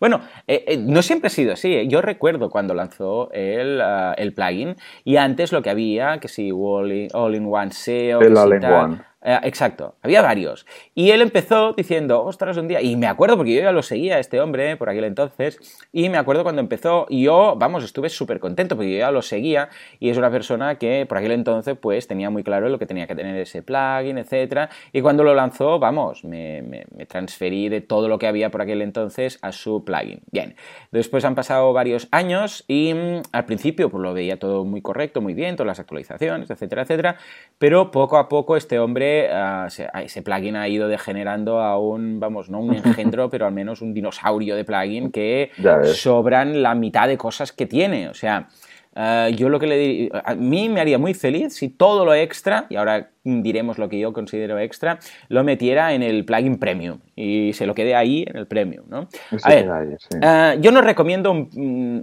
[0.00, 1.86] Bueno, eh, no siempre ha sido así.
[1.86, 3.82] Yo recuerdo cuando lanzó el,
[4.16, 8.22] el, plugin y antes lo que había, que sí, All-in-One SEO...
[8.22, 9.09] El All-in-One.
[9.22, 10.66] Eh, exacto, había varios.
[10.94, 14.18] Y él empezó diciendo, ostras, un día, y me acuerdo porque yo ya lo seguía,
[14.18, 15.58] este hombre, por aquel entonces,
[15.92, 19.20] y me acuerdo cuando empezó, y yo, vamos, estuve súper contento porque yo ya lo
[19.20, 22.86] seguía, y es una persona que por aquel entonces, pues, tenía muy claro lo que
[22.86, 28.08] tenía que tener ese plugin, etcétera, y cuando lo lanzó, vamos, me, transferí de todo
[28.08, 30.22] lo que había por aquel entonces a su plugin.
[30.32, 30.56] Bien,
[30.92, 35.20] después han pasado varios años, y mm, al principio, pues lo veía todo muy correcto,
[35.20, 37.16] muy bien, todas las actualizaciones, etcétera, etcétera,
[37.58, 42.60] pero poco a poco este hombre ese plugin ha ido degenerando a un, vamos, no
[42.60, 45.50] un engendro, pero al menos un dinosaurio de plugin que
[45.94, 48.08] sobran la mitad de cosas que tiene.
[48.08, 48.48] O sea,
[48.96, 52.14] eh, yo lo que le diría, a mí me haría muy feliz si todo lo
[52.14, 56.98] extra, y ahora diremos lo que yo considero extra, lo metiera en el plugin premium
[57.14, 59.08] y se lo quede ahí en el premium, ¿no?
[59.42, 62.00] A ver, yo no recomiendo mm,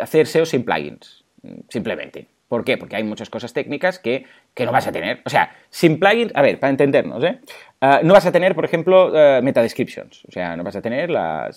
[0.00, 1.24] hacer SEO sin plugins,
[1.68, 2.28] simplemente.
[2.48, 2.78] ¿Por qué?
[2.78, 4.24] Porque hay muchas cosas técnicas que,
[4.58, 5.20] no vas a tener.
[5.26, 7.40] O sea, sin plugins, a ver, para entendernos, ¿eh?
[7.80, 10.24] Ah, no vas a tener, por ejemplo, uh, meta descriptions.
[10.26, 11.50] O sea, no vas a tener la,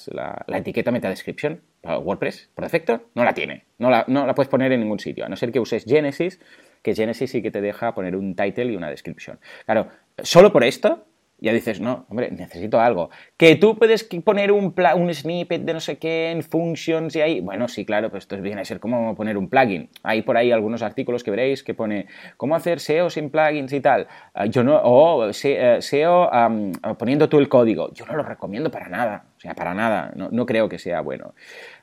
[0.47, 1.62] etiqueta meta description.
[1.84, 3.63] WordPress, por defecto, no la tiene.
[3.80, 6.39] No la, no la puedes poner en ningún sitio, a no ser que uses Genesis,
[6.84, 9.39] que Genesis sí que te deja poner un title y una description.
[9.65, 9.88] Claro,
[10.21, 11.06] solo por esto
[11.41, 13.10] ya dices, no, hombre, necesito algo.
[13.36, 17.41] Que tú puedes poner un, un snippet de no sé qué en functions y ahí.
[17.41, 19.89] Bueno, sí, claro, pues esto viene a ser como poner un plugin.
[20.04, 22.06] Hay por ahí algunos artículos que veréis que pone
[22.38, 24.08] cómo hacer SEO sin plugins y tal.
[24.36, 26.30] Ah, yo no, o SEO
[26.99, 27.91] poniendo tú el código.
[27.93, 29.25] Yo no lo recomiendo para nada.
[29.36, 30.13] O sea, para nada.
[30.15, 31.34] No, creo que sea bueno.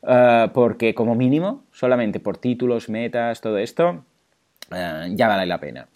[0.04, 4.04] Ah, porque como mínimo, solamente por títulos, metas, todo esto,
[4.70, 5.88] ah, ya vale la pena.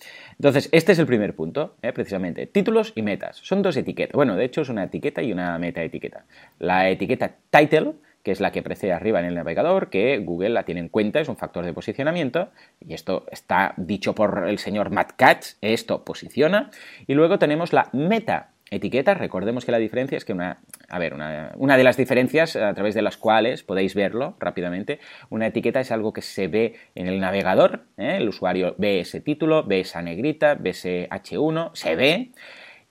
[0.43, 1.93] Entonces, este es el primer punto, ¿eh?
[1.93, 2.49] precisamente.
[2.49, 3.37] Títulos y metas.
[3.37, 4.13] Son dos etiquetas.
[4.13, 6.25] Bueno, de hecho es una etiqueta y una meta etiqueta.
[6.59, 7.93] La etiqueta title
[8.25, 11.21] que es la que aparece arriba en el navegador, que Google la tiene en cuenta,
[11.21, 12.51] es un factor de posicionamiento,
[12.81, 16.71] y esto está dicho por el señor Matt Katz, esto posiciona.
[17.09, 19.15] Y luego tenemos la meta etiqueta.
[19.15, 20.59] Recordemos que la diferencia es que una,
[20.89, 24.99] a ver, una, de las diferencias a través de las cuales podéis verlo rápidamente,
[25.31, 28.17] una etiqueta es algo que se ve en el navegador, ¿eh?
[28.19, 32.31] el usuario ve ese título, ve esa negrita, ve ese H1, se ve.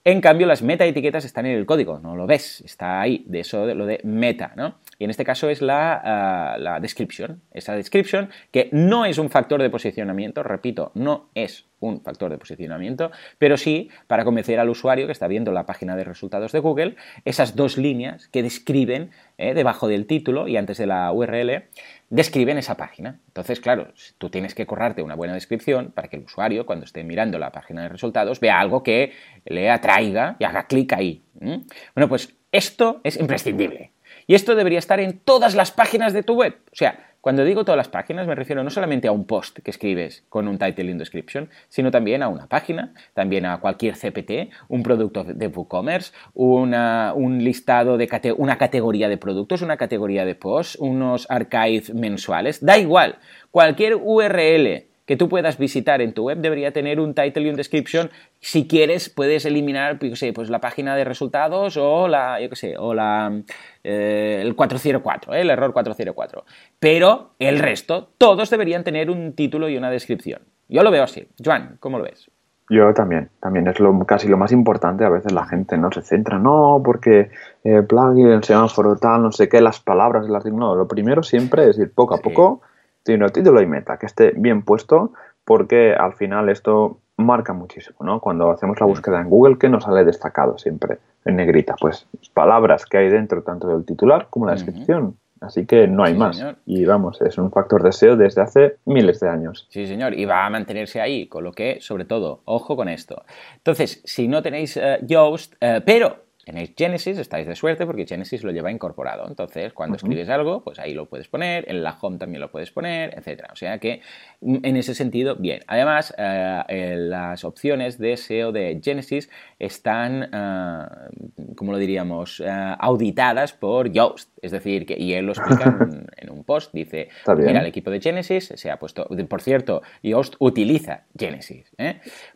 [0.03, 3.41] En cambio, las meta etiquetas están en el código, no lo ves, está ahí, de
[3.41, 4.79] eso de lo de meta, ¿no?
[5.01, 9.31] Y en este caso es la, ah, la description, esa description que no es un
[9.31, 13.09] factor de posicionamiento, repito, no es un factor de posicionamiento,
[13.39, 16.97] pero sí para convencer al usuario que está viendo la página de resultados de Google,
[17.25, 19.09] esas dos líneas que describen
[19.39, 21.63] eh, debajo del título y antes de la URL,
[22.11, 23.19] describen esa página.
[23.25, 23.87] Entonces, claro,
[24.19, 27.51] tú tienes que correrte una buena descripción para que el usuario, cuando esté mirando la
[27.51, 29.13] página de resultados, vea algo que
[29.45, 31.23] le atraiga y haga clic ahí.
[31.39, 33.90] Bueno, pues esto es imprescindible.
[34.27, 36.57] Y esto debería estar en todas las páginas de tu web.
[36.71, 39.69] O sea, cuando digo todas las páginas me refiero no solamente a un post que
[39.69, 44.51] escribes con un title in description, sino también a una página, también a cualquier CPT,
[44.69, 50.33] un producto de WooCommerce, una, un listado de una categoría de productos, una categoría de
[50.33, 53.19] posts, unos archives mensuales, da igual,
[53.51, 57.57] cualquier URL que tú puedas visitar en tu web debería tener un title y un
[57.57, 58.09] description.
[58.39, 63.41] Si quieres, puedes eliminar, pues la página de resultados o la, yo sé, o la,
[63.83, 65.41] eh, el 404, ¿eh?
[65.41, 66.45] el error 404.
[66.79, 70.43] Pero el resto, todos deberían tener un título y una descripción.
[70.69, 71.27] Yo lo veo así.
[71.43, 72.31] Joan, ¿cómo lo ves?
[72.69, 75.03] Yo también, también es lo, casi lo más importante.
[75.03, 77.31] A veces la gente no se centra, no, porque
[77.65, 80.73] eh, plugin, semáforo tal, no sé qué, las palabras, las no.
[80.73, 82.61] Lo primero siempre es ir poco a poco
[83.03, 85.13] tiene título y meta, que esté bien puesto,
[85.45, 88.19] porque al final esto marca muchísimo, ¿no?
[88.19, 91.75] Cuando hacemos la búsqueda en Google, ¿qué nos sale destacado siempre en negrita?
[91.79, 95.17] Pues palabras que hay dentro tanto del titular como la descripción.
[95.39, 96.45] Así que no hay más.
[96.67, 99.67] Y vamos, es un factor de SEO desde hace miles de años.
[99.71, 100.13] Sí, señor.
[100.13, 103.23] Y va a mantenerse ahí, con lo que, sobre todo, ojo con esto.
[103.57, 108.43] Entonces, si no tenéis uh, Yoast, uh, pero tenéis Genesis, estáis de suerte porque Genesis
[108.43, 109.27] lo lleva incorporado.
[109.27, 112.71] Entonces, cuando escribes algo, pues ahí lo puedes poner, en la home también lo puedes
[112.71, 113.49] poner, etcétera.
[113.51, 114.01] O sea que
[114.41, 115.61] mm, en ese sentido, bien.
[115.67, 123.53] Además, eh, las opciones de SEO de Genesis están, uh, como lo diríamos, eh, auditadas
[123.53, 124.29] por Yoast.
[124.41, 125.77] Es decir, que, y él lo explica
[126.17, 130.35] en, un post, dice, mira, el equipo de Genesis se ha puesto, por cierto, Yoast
[130.39, 131.71] utiliza Genesis.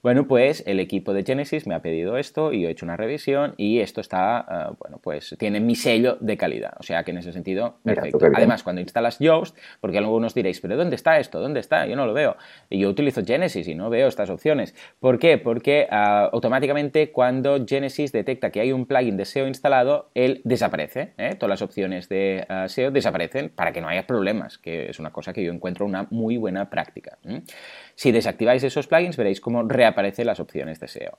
[0.03, 2.97] Bueno, pues el equipo de Genesis me ha pedido esto y yo he hecho una
[2.97, 6.73] revisión y esto está, eh, bueno, pues tiene mi sello de calidad.
[6.79, 8.25] O sea que en ese sentido, perfecto.
[8.33, 11.39] Además, cuando instalas Yoast, porque algunos diréis, pero ¿dónde está esto?
[11.39, 11.85] ¿Dónde está?
[11.85, 12.37] Yo no lo veo.
[12.69, 14.75] Y yo utilizo Genesis y no veo estas opciones.
[14.99, 15.37] ¿Por qué?
[15.37, 21.13] Porque ah, automáticamente cuando Genesis detecta que hay un plugin de SEO instalado, él desaparece.
[21.17, 21.35] ¿eh?
[21.35, 25.11] Todas las opciones de ah, SEO desaparecen para que no haya problemas, que es una
[25.11, 27.17] cosa que yo encuentro una muy buena práctica.
[27.95, 31.17] Si desactiváis esos plugins, veréis cómo reaparecen las opciones de SEO.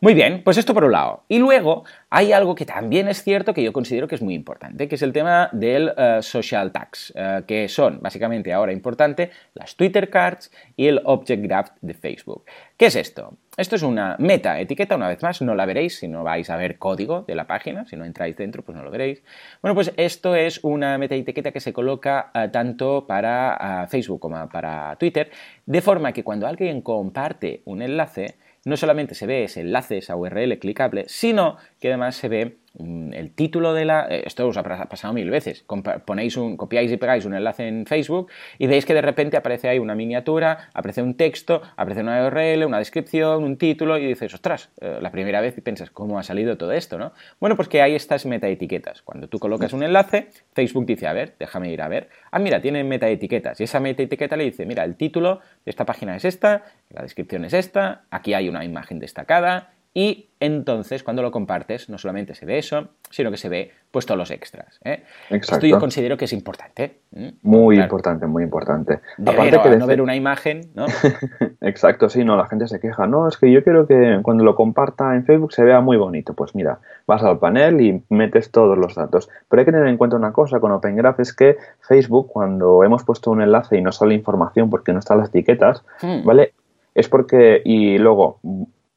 [0.00, 1.24] Muy bien, pues esto por un lado.
[1.28, 1.84] Y luego
[2.16, 5.02] hay algo que también es cierto que yo considero que es muy importante, que es
[5.02, 10.52] el tema del eh, social tags, eh, que son básicamente ahora importante las Twitter cards
[10.76, 12.44] y el object graph de Facebook.
[12.76, 13.36] ¿Qué es esto?
[13.56, 16.56] Esto es una meta etiqueta, una vez más, no la veréis si no vais a
[16.56, 19.24] ver código de la página, si no entráis dentro, pues no lo veréis.
[19.60, 24.48] Bueno, pues esto es una meta etiqueta que se coloca eh, tanto para Facebook como
[24.48, 25.32] para Twitter,
[25.66, 30.16] de forma que cuando alguien comparte un enlace, no solamente se ve ese enlace, esa
[30.16, 34.06] URL clicable, sino que además se ve Mm, el título de la...
[34.10, 35.64] Eh, esto os ha pasado mil veces.
[36.04, 39.68] Ponéis un, copiáis y pegáis un enlace en Facebook y veis que de repente aparece
[39.68, 44.34] ahí una miniatura, aparece un texto, aparece una URL, una descripción, un título y dices,
[44.34, 46.98] ostras, eh, la primera vez piensas, ¿cómo ha salido todo esto?
[46.98, 47.12] ¿no?
[47.38, 49.02] Bueno, pues que hay estas metaetiquetas.
[49.02, 52.08] Cuando tú colocas un enlace, Facebook dice, a ver, déjame ir a ver.
[52.32, 53.60] Ah, mira, tiene metaetiquetas.
[53.60, 57.44] Y esa metaetiqueta le dice, mira, el título de esta página es esta, la descripción
[57.44, 62.44] es esta, aquí hay una imagen destacada, y entonces cuando lo compartes no solamente se
[62.44, 64.80] ve eso, sino que se ve pues todos los extras.
[64.84, 65.04] ¿eh?
[65.30, 66.98] Esto yo considero que es importante.
[67.42, 68.98] Muy importante, muy importante.
[69.24, 70.86] Aparte que no ver una imagen, ¿no?
[71.60, 73.06] Exacto, sí, no, la gente se queja.
[73.06, 76.34] No, es que yo quiero que cuando lo comparta en Facebook se vea muy bonito.
[76.34, 79.30] Pues mira, vas al panel y metes todos los datos.
[79.48, 82.82] Pero hay que tener en cuenta una cosa con Open Graph es que Facebook, cuando
[82.82, 86.24] hemos puesto un enlace y no sale información porque no están las etiquetas, hmm.
[86.24, 86.52] ¿vale?
[86.96, 88.40] Es porque, y luego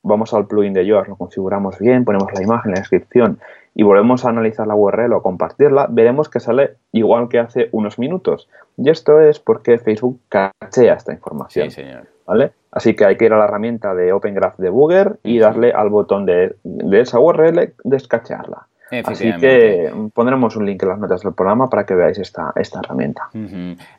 [0.08, 3.40] vamos al plugin de Yoast, lo configuramos bien, ponemos la imagen, la descripción
[3.80, 8.00] y volvemos a analizar la URL o compartirla, veremos que sale igual que hace unos
[8.00, 8.50] minutos.
[8.76, 11.70] Y esto es porque Facebook cachea esta información.
[11.70, 12.08] Sí, señor.
[12.26, 12.54] ¿Vale?
[12.72, 15.74] Así que hay que ir a la herramienta de Open Graph de Booger y darle
[15.74, 16.56] al botón de,
[16.92, 18.66] esa URL descachearla.
[19.04, 22.80] Así que pondremos un link en las notas del programa para que veáis esta, esta
[22.80, 23.30] herramienta.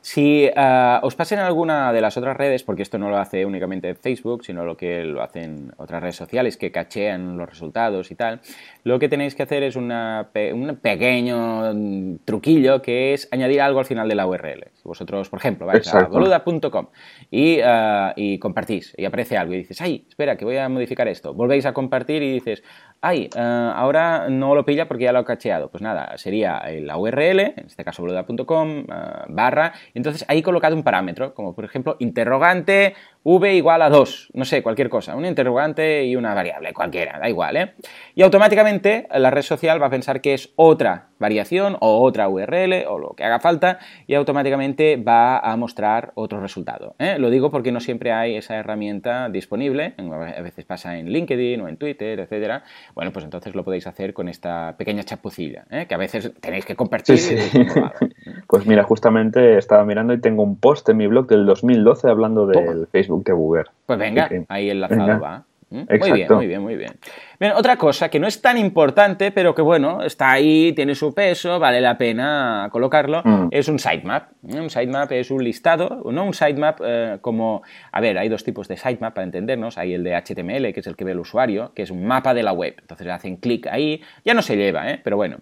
[0.01, 3.95] Si eh, os pasen alguna de las otras redes, porque esto no lo hace únicamente
[3.95, 8.41] Facebook, sino lo que lo hacen otras redes sociales que cachean los resultados y tal,
[8.85, 13.85] lo que tenéis que hacer es una, un pequeño truquillo que es añadir algo al
[13.85, 14.71] final de la URL.
[14.75, 16.87] Si vosotros, por ejemplo, vais a boluda.com
[17.31, 21.09] y, uh, y compartís y aparece algo y dices, ay, espera, que voy a modificar
[21.09, 21.35] esto.
[21.35, 22.63] Volvéis a compartir y dices,
[23.01, 25.71] ay, uh, ahora no lo pilla porque ya lo ha cacheado.
[25.71, 28.85] Pues nada, sería la URL, en este caso boluda.com, uh,
[29.29, 32.95] barra, y entonces ahí colocado un parámetro, como por ejemplo, interrogante
[33.37, 37.29] v igual a 2, no sé, cualquier cosa, un interrogante y una variable, cualquiera, da
[37.29, 37.75] igual, ¿eh?
[38.15, 42.87] Y automáticamente la red social va a pensar que es otra variación o otra URL
[42.89, 46.95] o lo que haga falta y automáticamente va a mostrar otro resultado.
[46.99, 47.17] ¿eh?
[47.19, 51.69] Lo digo porque no siempre hay esa herramienta disponible, a veces pasa en LinkedIn o
[51.69, 52.63] en Twitter, etcétera.
[52.95, 55.87] Bueno, pues entonces lo podéis hacer con esta pequeña chapucilla, ¿eh?
[55.87, 57.19] que a veces tenéis que compartir.
[58.47, 62.47] pues mira, justamente estaba mirando y tengo un post en mi blog del 2012 hablando
[62.47, 63.65] del Facebook de Google.
[63.87, 65.45] Pues venga, ahí enlazado va.
[65.71, 65.83] ¿Mm?
[66.01, 66.93] Muy bien, muy bien, muy bien.
[67.39, 67.53] bien.
[67.53, 71.59] Otra cosa que no es tan importante, pero que bueno, está ahí, tiene su peso,
[71.59, 73.49] vale la pena colocarlo, mm.
[73.51, 74.31] es un sitemap.
[74.49, 74.61] ¿eh?
[74.61, 78.67] Un sitemap es un listado, no un sitemap eh, como, a ver, hay dos tipos
[78.67, 81.73] de sitemap para entendernos, hay el de HTML, que es el que ve el usuario,
[81.75, 82.75] que es un mapa de la web.
[82.81, 85.01] Entonces hacen clic ahí, ya no se lleva, ¿eh?
[85.05, 85.39] pero bueno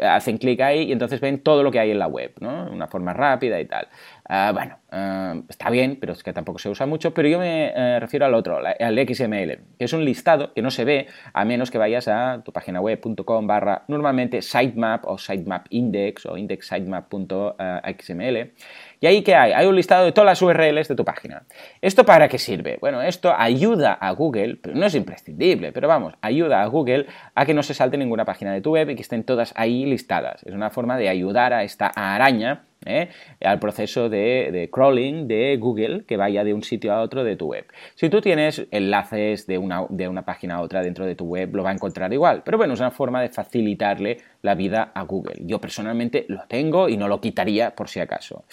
[0.00, 2.70] hacen clic ahí y entonces ven todo lo que hay en la web, ¿no?
[2.70, 3.88] Una forma rápida y tal.
[4.28, 7.72] Ah, bueno, ah, está bien, pero es que tampoco se usa mucho, pero yo me
[7.74, 11.44] eh, refiero al otro, al XML, que es un listado que no se ve a
[11.44, 18.52] menos que vayas a tu página web.com barra normalmente sitemap o sitemap index o indexsitemap.xml
[19.00, 21.44] y ahí que hay, hay un listado de todas las URLs de tu página.
[21.80, 22.78] ¿Esto para qué sirve?
[22.80, 27.46] Bueno, esto ayuda a Google, pero no es imprescindible, pero vamos, ayuda a Google a
[27.46, 30.42] que no se salte ninguna página de tu web y que estén todas ahí listadas.
[30.44, 33.08] Es una forma de ayudar a esta araña ¿eh?
[33.40, 37.48] al proceso de, crawling de Google que vaya de un sitio a otro de tu
[37.48, 37.66] web.
[37.94, 41.54] Si tú tienes enlaces de una, de una página a otra dentro de tu web,
[41.54, 42.42] lo va a encontrar igual.
[42.44, 45.36] Pero bueno, es una forma de facilitarle la vida a Google.
[45.40, 48.44] Yo personalmente lo tengo y no lo quitaría por si acaso.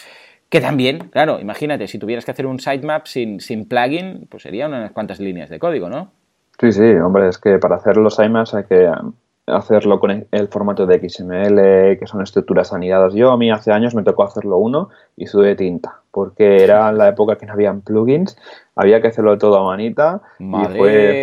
[0.54, 4.72] Que también, claro, imagínate, si tuvieras que hacer un sitemap sin, sin plugin, pues serían
[4.72, 6.12] unas cuantas líneas de código, ¿no?
[6.60, 8.88] Sí, sí, hombre, es que para hacer los sitemaps hay que
[9.48, 13.16] hacerlo con el formato de XML, que son estructuras anidadas.
[13.16, 17.10] Yo a mí hace años me tocó hacerlo uno y sudé tinta, porque era la
[17.10, 18.38] época que no habían plugins
[18.76, 21.22] había que hacerlo todo a manita y fue,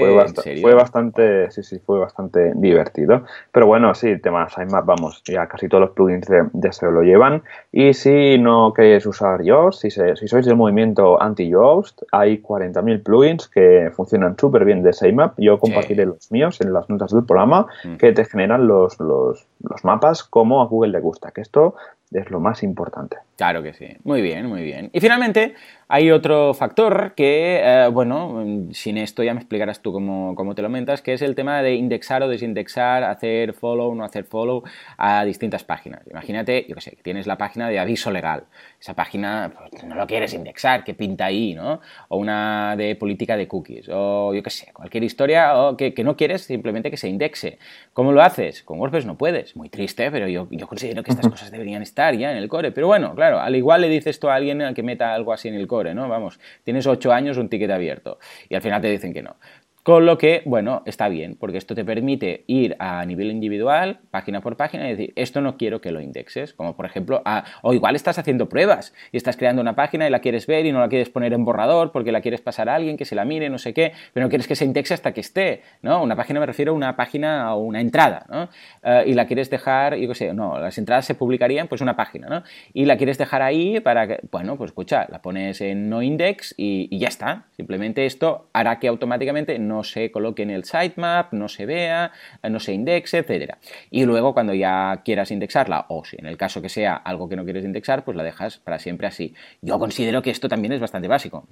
[0.61, 3.25] fue, bastante, sí, sí, fue bastante divertido.
[3.51, 7.03] Pero bueno, sí, temas más vamos, ya casi todos los plugins de, de SEO lo
[7.03, 7.43] llevan.
[7.73, 13.49] Y si no queréis usar Yoast, si, si sois del movimiento anti-Yoast, hay 40.000 plugins
[13.49, 15.35] que funcionan súper bien de Sitemap.
[15.39, 17.97] Yo compartiré los míos en las notas del programa mm.
[17.97, 21.75] que te generan los, los, los mapas como a Google le gusta, que esto
[22.13, 23.17] es lo más importante.
[23.37, 23.87] Claro que sí.
[24.05, 24.91] Muy bien, muy bien.
[24.93, 25.55] Y finalmente,
[25.89, 30.63] hay otro factor que, eh, bueno, sin esto ya me explicarás tú cómo, cómo, te
[30.63, 34.63] lo mentas, que es el tema de indexar o desindexar, hacer follow, no hacer follow
[34.99, 36.03] a distintas páginas.
[36.11, 38.45] Imagínate, yo qué sé, que tienes la página de aviso legal.
[38.79, 41.81] Esa página pues, no lo quieres indexar, que pinta ahí, ¿no?
[42.09, 46.05] O una de política de cookies, o yo qué sé, cualquier historia o que, que,
[46.05, 47.59] no quieres simplemente que se indexe.
[47.95, 48.63] ¿Cómo lo haces?
[48.63, 49.57] Con WordPress no puedes.
[49.57, 52.73] Muy triste, pero yo, yo considero que estas cosas deberían estar ya en el core.
[52.73, 55.55] Pero bueno, claro, al igual le dices esto a alguien que meta algo así en
[55.55, 56.09] el core, ¿no?
[56.09, 59.37] Vamos, tienes ocho años un ticket abierto y al final te dicen que no.
[59.83, 64.43] Con lo que, bueno, está bien, porque esto te permite ir a nivel individual, página
[64.43, 66.53] por página, y decir, esto no quiero que lo indexes.
[66.53, 67.23] Como por ejemplo,
[67.63, 70.73] o igual estás haciendo pruebas y estás creando una página y la quieres ver y
[70.73, 73.25] no la quieres poner en borrador porque la quieres pasar a alguien que se la
[73.25, 76.03] mire, no sé qué, pero no quieres que se indexe hasta que esté, ¿no?
[76.03, 78.49] Una página me refiero a una página o una entrada, ¿no?
[78.83, 81.97] Eh, y la quieres dejar, yo qué sé, no, las entradas se publicarían, pues una
[81.97, 82.43] página, ¿no?
[82.75, 86.55] Y la quieres dejar ahí para que, bueno, pues escucha, la pones en no index
[86.57, 87.45] y, y ya está.
[87.57, 92.59] Simplemente esto hará que automáticamente no se coloque en el sitemap, no se vea, no
[92.59, 93.55] se indexe, etc.
[93.91, 97.37] Y luego cuando ya quieras indexarla, o si en el caso que sea algo que
[97.37, 99.35] no quieres indexar, pues la dejas para siempre así.
[99.63, 101.47] Yo considero que esto también es bastante básico.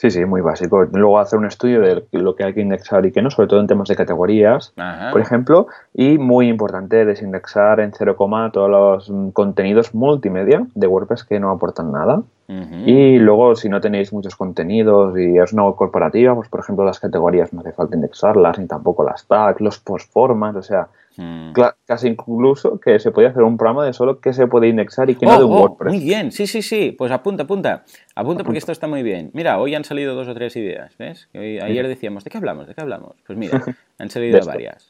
[0.00, 0.86] Sí, sí, muy básico.
[0.92, 3.60] Luego hacer un estudio de lo que hay que indexar y que no, sobre todo
[3.60, 4.72] en temas de categorías,
[5.12, 8.16] por ejemplo, y muy importante desindexar en 0,
[8.50, 12.22] todos los contenidos multimedia de WordPress que no aportan nada.
[12.48, 16.82] Y luego, si no tenéis muchos contenidos y es una web corporativa, pues por ejemplo
[16.86, 21.52] las categorías no hace falta indexarlas, ni tampoco las tags, los postformas, o sea, mm.
[21.86, 25.14] casi incluso que se podía hacer un programa de solo qué se puede indexar y
[25.14, 25.94] qué no de un oh, WordPress.
[25.94, 29.30] Muy bien, sí, sí, sí, pues apunta, apunta, apunta porque esto está muy bien.
[29.34, 31.28] Mira, hoy han salido dos o tres ideas, ¿ves?
[31.34, 32.66] ayer decíamos, ¿de qué hablamos?
[32.66, 33.16] ¿De qué hablamos?
[33.26, 33.62] Pues mira,
[33.98, 34.89] han salido varias.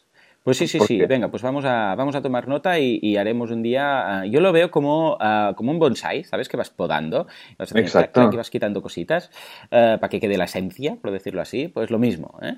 [0.50, 0.98] Pues sí, sí, sí.
[1.06, 4.22] Venga, pues vamos a, vamos a tomar nota y, haremos un día.
[4.22, 6.48] Ah, yo lo veo como, ah, como un bonsai, ¿sabes?
[6.48, 7.28] Que vas podando.
[7.56, 8.28] Vas Exacto.
[8.30, 9.30] Que vas quitando cositas
[9.70, 11.68] ah, para que quede la esencia, por decirlo así.
[11.68, 12.56] Pues lo mismo, ¿eh?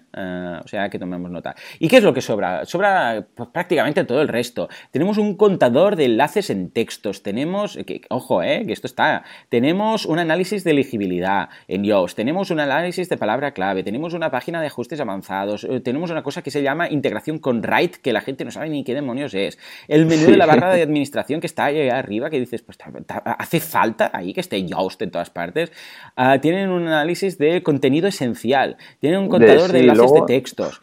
[0.64, 1.55] o sea, que tomemos nota.
[1.80, 2.64] ¿Y qué es lo que sobra?
[2.64, 4.70] Sobra pues, prácticamente todo el resto.
[4.90, 7.22] Tenemos un contador de enlaces en textos.
[7.22, 8.64] Tenemos, que, ojo, ¿eh?
[8.66, 9.22] Que esto está.
[9.51, 12.16] Tenemos un análisis de elegibilidad en Yoast.
[12.16, 13.82] Tenemos un análisis de palabra clave.
[13.82, 15.64] Tenemos una página de ajustes avanzados.
[15.64, 18.85] Eh, tenemos una cosa que se llama integración con que la gente no sabe ni
[18.85, 19.59] qué demonios es.
[19.89, 22.78] El menú de la barra de administración que está ahí arriba, que dices, pues
[23.24, 25.72] hace falta ahí que esté Yoast en todas partes.
[26.16, 30.80] Ah, tienen un análisis de contenido esencial, tienen un contador de, enlaces de textos.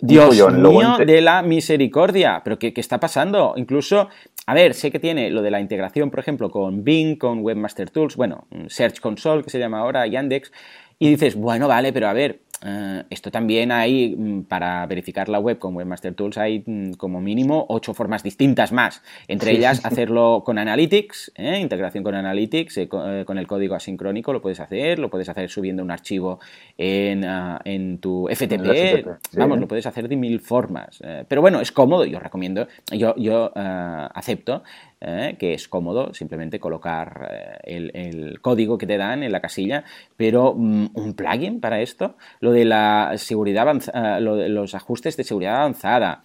[0.00, 3.54] Dios mío de la misericordia, pero ¿qué, ¿qué, está pasando?
[3.56, 4.08] Incluso,
[4.46, 7.90] a ver, sé que tiene lo de la integración, por ejemplo, con Bing, con Webmaster
[7.90, 10.52] Tools, bueno, Search Console, que se llama ahora, Yandex,
[11.00, 15.38] y dices, bueno, vale, pero a ver, eh, esto también hay, mm, para verificar la
[15.38, 19.02] web con Webmaster Tools, hay mm, como mínimo ocho formas distintas más.
[19.28, 21.58] Entre ellas, hacerlo con Analytics, ¿eh?
[21.60, 25.82] integración con Analytics, eh, con, el código asincrónico lo puedes hacer, lo puedes hacer subiendo
[25.82, 26.40] un archivo
[26.76, 27.62] en, ah,
[28.00, 29.06] tu FTP.
[29.36, 31.00] Vamos, lo puedes hacer de mil formas.
[31.28, 34.62] pero bueno, es cómodo, yo recomiendo, yo, yo acepto
[35.00, 35.36] ¿eh?
[35.38, 39.84] que es cómodo simplemente colocar eh, el, código que te dan en la casilla,
[40.16, 45.16] pero mm, un plugin para esto, lo de la seguridad eh, lo de los ajustes
[45.16, 46.22] de seguridad avanzada.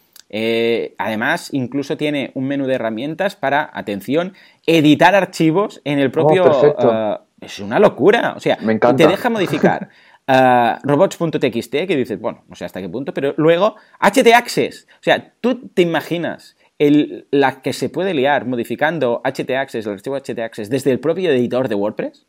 [0.98, 4.34] además, incluso tiene un menú de herramientas para, atención,
[4.66, 6.46] editar archivos en el propio...
[6.46, 8.34] Oh, es una locura.
[8.38, 8.58] O sea,
[8.96, 9.90] te deja modificar.
[10.26, 14.88] robots.txt, que dices, bueno, no sé hasta qué punto, pero luego htaccess.
[14.90, 20.70] O sea, tú te imaginas la que se puede liar modificando htaccess, el archivo htaccess,
[20.70, 22.26] desde el propio editor de WordPress?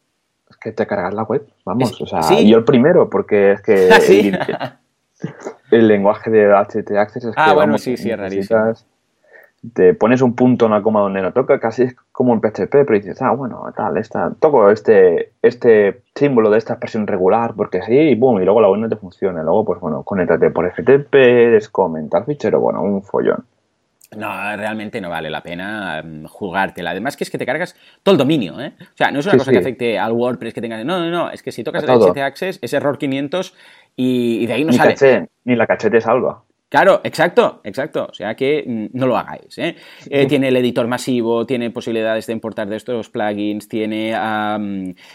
[0.50, 3.88] Es que te cargas la web, vamos, o sea, yo el primero, porque es que
[4.60, 4.78] ¿Ah,
[5.70, 8.74] el, lenguaje de htaccess es ah, que, bueno, sí, sí, es rarísimo.
[9.72, 12.92] Te pones un punto, una coma donde no toca, casi es como un PHP, pero
[12.92, 17.94] dices, ah, bueno, tal, esta, toco este, este símbolo de esta expresión regular, porque sí,
[17.94, 19.42] y boom, y luego la web no te funciona.
[19.42, 21.14] Luego, pues bueno, conéctate por FTP,
[21.52, 23.46] descomentar fichero, bueno, un follón.
[24.16, 26.90] No, realmente no vale la pena mm, jugártela.
[26.90, 28.72] Además que es que te cargas todo el dominio, ¿eh?
[28.80, 30.84] O sea, no es una cosa que afecte al WordPress que tengas...
[30.84, 33.54] No, no, no, es que si tocas el HT Access es error 500
[33.96, 35.28] y, de ahí no ni sale.
[35.44, 36.42] ni la cachete salva.
[36.74, 38.08] Claro, exacto, exacto.
[38.10, 39.56] O sea que mm, no lo hagáis.
[39.58, 39.76] ¿eh?
[40.10, 44.10] Eh, tiene el editor masivo, tiene posibilidades de importar de estos plugins, tiene,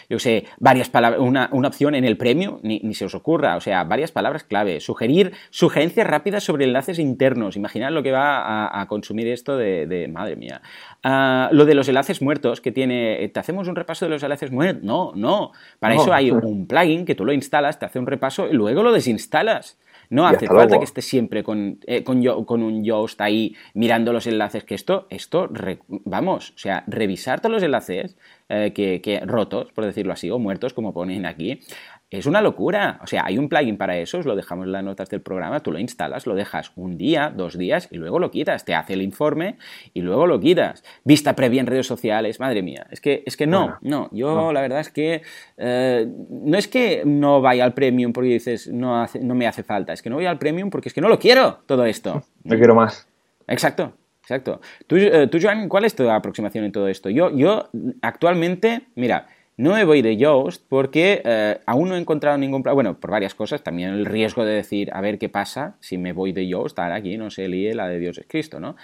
[0.10, 3.84] yo sé, varias palabras, una, opción en el premio, ni, se os ocurra, o sea,
[3.84, 4.80] varias palabras clave.
[4.80, 7.57] Sugerir sugerencias rápidas sobre enlaces internos.
[7.57, 10.62] Imaginad lo que va a, consumir esto de, madre mía.
[11.03, 14.49] Ah, lo de los enlaces muertos que tiene, ¿te hacemos un repaso de los enlaces
[14.49, 14.82] muertos?
[14.82, 15.51] No, no.
[15.80, 18.82] Para eso hay un plugin que tú lo instalas, te hace un repaso y luego
[18.82, 19.78] lo desinstalas.
[20.10, 24.26] No hace falta que esté siempre con, eh, con, con, un Yoast ahí mirando los
[24.26, 25.47] enlaces, que esto, esto
[25.88, 28.18] vamos, o sea, revisar todos los enlaces
[28.49, 31.62] eh, que, que, rotos, por decirlo así, o muertos, como ponen aquí,
[32.10, 32.99] es una locura.
[33.03, 35.60] O sea, hay un plugin para eso, os lo dejamos en las notas del programa,
[35.62, 38.66] tú lo instalas, lo dejas un día, dos días y luego lo quitas.
[38.66, 39.57] Te hace el informe
[39.93, 40.84] y luego lo quitas.
[41.03, 42.88] Vista previa en redes sociales, madre mía.
[42.89, 44.10] Es que, es que no, no.
[44.12, 45.22] Yo la verdad es que
[45.57, 49.93] eh, no es que no vaya al premium porque dices no, no me hace falta,
[49.93, 52.24] es que no voy al premium porque es que no lo quiero todo esto.
[52.43, 53.07] No quiero más.
[53.47, 53.93] Exacto.
[54.22, 54.62] Exacto.
[54.86, 57.10] Tú, eh, tú, Joan, ¿cuál es tu aproximación en todo esto?
[57.10, 57.70] Yo, yo
[58.03, 59.26] actualmente, mira,
[59.60, 62.64] no me voy de Yoast porque eh, aún no he encontrado ningún...
[62.64, 63.62] Bueno, por varias cosas.
[63.62, 66.80] También el riesgo de decir, a ver qué pasa si me voy de Yoast.
[66.80, 68.78] Ahora aquí no se líe la de Dios es Cristo, ¿no?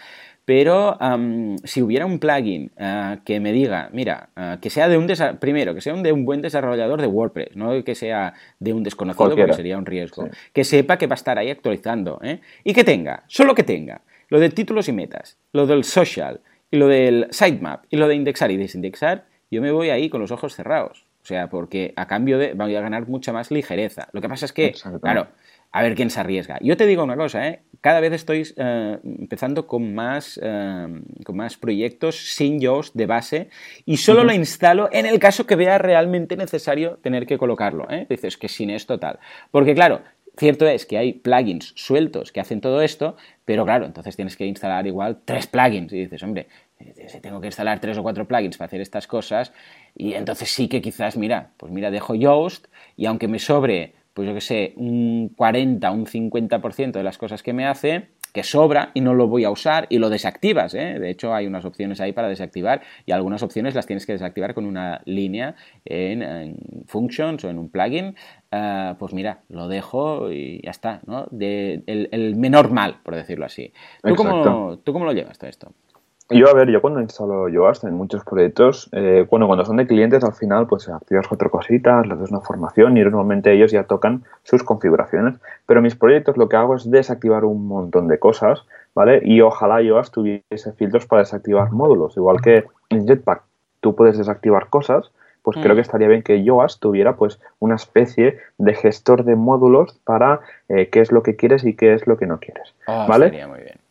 [0.44, 0.98] Pero
[1.64, 5.08] si hubiera un plugin eh, que me diga, mira, eh, que sea de un
[5.40, 9.34] primero, que sea de un buen desarrollador de WordPress, no que sea de un desconocido,
[9.34, 12.20] porque sería un riesgo, que sepa que va a estar ahí actualizando,
[12.66, 16.78] y que tenga, solo que tenga, lo de títulos y metas, lo del social, y
[16.78, 19.24] lo del sitemap, y lo de indexar y desindexar,
[19.56, 21.06] yo me voy ahí con los ojos cerrados.
[21.24, 24.10] O sea, porque a cambio de voy a ganar mucha más ligereza.
[24.12, 25.28] Lo que pasa es que, claro,
[25.72, 26.60] a ver quién se arriesga.
[26.62, 27.62] Yo te digo una cosa, ¿eh?
[27.82, 30.88] cada vez estoy eh, empezando con más, eh,
[31.24, 33.50] con más proyectos sin Yoast de base
[33.86, 37.88] y solo lo instalo en el caso que vea realmente necesario tener que colocarlo.
[37.90, 38.08] ¿eh?
[38.10, 39.20] Dices que sin esto tal.
[39.52, 40.02] Porque claro,
[40.38, 44.46] cierto es que hay plugins sueltos que hacen todo esto, pero claro, entonces tienes que
[44.46, 46.48] instalar igual tres plugins y dices, hombre,
[47.08, 49.54] si tengo que instalar tres o cuatro plugins para hacer estas cosas,
[49.96, 52.68] y entonces sí que quizás, mira, pues mira, dejo Yoast
[52.98, 57.44] y aunque me sobre, pues yo que sé, un 40, un 50% de las cosas
[57.44, 60.74] que me hace, que sobra y no lo voy a usar y lo desactivas.
[60.74, 61.00] ¿eh?
[61.00, 64.54] De hecho, hay unas opciones ahí para desactivar y algunas opciones las tienes que desactivar
[64.54, 65.56] con una línea
[65.86, 68.16] en, Functions o en un plugin.
[68.52, 71.28] Ah, pues mira, lo dejo y ya está, ¿no?
[71.32, 73.72] De, el, menor mal, por decirlo así.
[74.04, 75.72] ¿Tú cómo, ¿Tú cómo lo llevas todo esto?
[76.30, 79.86] Yo, a ver, yo cuando instalo Yoast en muchos proyectos, eh, bueno, cuando son de
[79.86, 83.84] clientes, al final, pues activas cuatro cositas, les das una formación y normalmente ellos ya
[83.84, 85.36] tocan sus configuraciones.
[85.68, 88.66] Pero en mis proyectos lo que hago es desactivar un montón de cosas,
[88.96, 89.22] ¿vale?
[89.24, 92.18] Y ojalá Yoast tuviese filtros para desactivar módulos.
[92.18, 93.44] Igual que en Jetpack
[93.82, 95.12] tú puedes desactivar cosas,
[95.44, 95.76] pues creo mm.
[95.76, 100.90] que estaría bien que Yoast tuviera pues una especie de gestor de módulos para eh,
[100.90, 102.74] qué es lo que quieres y qué es lo que no quieres.
[102.88, 103.30] Ah, ¿Vale?
[103.48, 103.85] muy bien.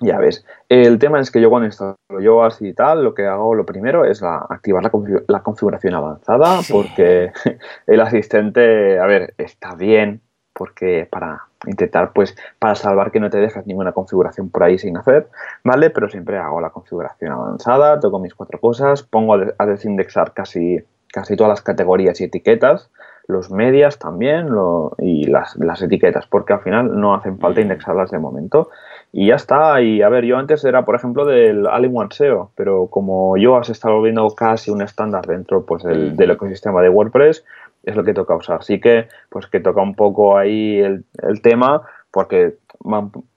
[0.00, 0.44] Ya ves.
[0.68, 4.06] El tema es que yo cuando instalo Yoast y tal, lo que hago lo primero
[4.06, 7.32] es activar la, configuración avanzada, porque
[7.86, 10.22] el asistente, a ver, está bien,
[10.54, 14.96] porque para intentar, pues, para salvar que no te dejes ninguna configuración por ahí sin
[14.96, 15.28] hacer,
[15.64, 15.90] ¿vale?
[15.90, 20.82] Pero siempre hago la configuración avanzada, toco mis cuatro cosas, pongo a desindexar casi,
[21.12, 22.90] casi todas las categorías y etiquetas,
[23.26, 24.48] los medias también
[24.98, 28.70] y las, las, etiquetas, porque al final no hacen falta indexarlas de momento
[29.12, 29.80] y ya está.
[29.82, 33.68] Y a ver, yo antes era, por ejemplo, del All-in-One SEO, pero como yo has
[33.68, 37.44] estado volviendo casi un estándar dentro pues, del, del, ecosistema de WordPress,
[37.84, 38.60] es lo que toca usar.
[38.60, 42.54] Así que, pues que toca un poco ahí el, el tema, porque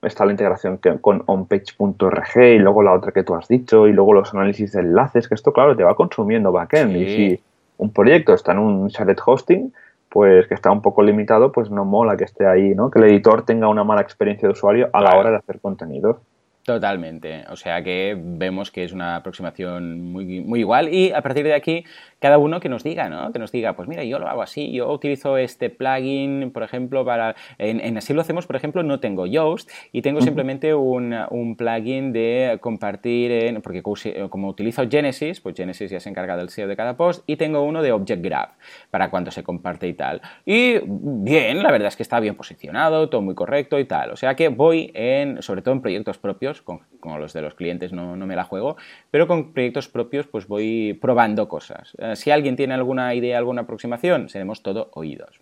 [0.02, 4.14] está la integración con onpage.org y luego la otra que tú has dicho y luego
[4.14, 6.96] los análisis de enlaces, que esto, claro, te va consumiendo backend.
[6.96, 7.40] Y si
[7.78, 9.74] un proyecto está en un shared hosting,
[10.14, 12.92] pues que está un poco limitado, pues no mola que esté ahí, ¿no?
[12.92, 16.22] Que el editor tenga una mala experiencia de usuario a la hora de hacer contenido.
[16.64, 17.46] Totalmente.
[17.50, 21.56] O sea que vemos que es una aproximación muy, muy igual y a partir de
[21.56, 21.84] aquí
[22.24, 23.34] cada uno que nos diga, ¿no?
[23.34, 27.04] Que nos diga, pues mira, yo lo hago así, yo utilizo este plugin, por ejemplo,
[27.04, 27.36] para...
[27.58, 32.14] En, así lo hacemos, por ejemplo, no tengo Yoast y tengo simplemente un, un plugin
[32.14, 33.84] de compartir, en, porque
[34.30, 37.62] como utilizo Genesis, pues Genesis ya se encarga del SEO de cada post y tengo
[37.62, 38.52] uno de Object Graph
[38.90, 40.22] para cuando se comparte y tal.
[40.46, 44.12] Y bien, la verdad es que está bien posicionado, todo muy correcto y tal.
[44.12, 46.80] O sea que voy en, sobre todo en proyectos propios, con,
[47.20, 48.78] los de los clientes no, no me la juego,
[49.12, 51.94] pero con proyectos propios pues voy probando cosas.
[51.98, 55.40] Eh, si alguien tiene alguna idea, alguna aproximación, seremos todo oídos.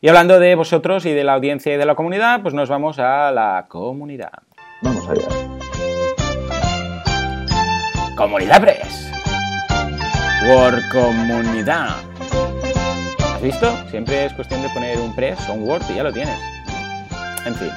[0.00, 2.98] Y hablando de vosotros y de la audiencia y de la comunidad, pues nos vamos
[2.98, 4.32] a la comunidad.
[4.82, 5.28] Vamos allá.
[8.16, 9.12] Comunidad Press.
[10.48, 11.96] Word Comunidad.
[13.34, 13.70] ¿Has visto?
[13.90, 16.38] Siempre es cuestión de poner un press o un Word y ya lo tienes.
[17.44, 17.70] En fin.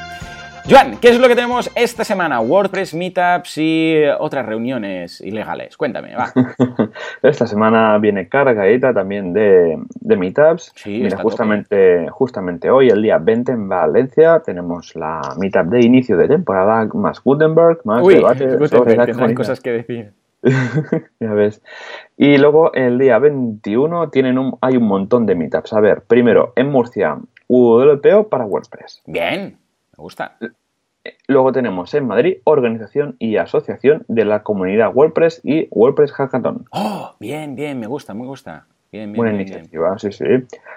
[0.69, 2.41] Joan, ¿qué es lo que tenemos esta semana?
[2.41, 5.75] WordPress, meetups y otras reuniones ilegales.
[5.75, 6.31] Cuéntame, va.
[7.23, 10.71] esta semana viene cargadita también de, meetups.
[10.75, 16.15] Sí, Mira, justamente, justamente hoy, el día 20 en Valencia, tenemos la meetup de inicio
[16.17, 20.13] de temporada, más Gutenberg, más debate sobre cosas que decir.
[21.19, 21.63] ya ves.
[22.15, 25.73] Y luego el día 21 tienen un, hay un montón de meetups.
[25.73, 27.17] A ver, primero en Murcia,
[27.47, 29.01] WPO para WordPress.
[29.07, 29.57] Bien,
[29.97, 30.37] me gusta.
[31.27, 36.65] Luego tenemos en Madrid Organización y Asociación de la Comunidad WordPress y WordPress Hackathon.
[36.71, 37.15] ¡Oh!
[37.19, 38.67] Bien, bien, me gusta, me gusta.
[38.91, 40.25] Bien, bien, Buena iniciativa, sí, sí.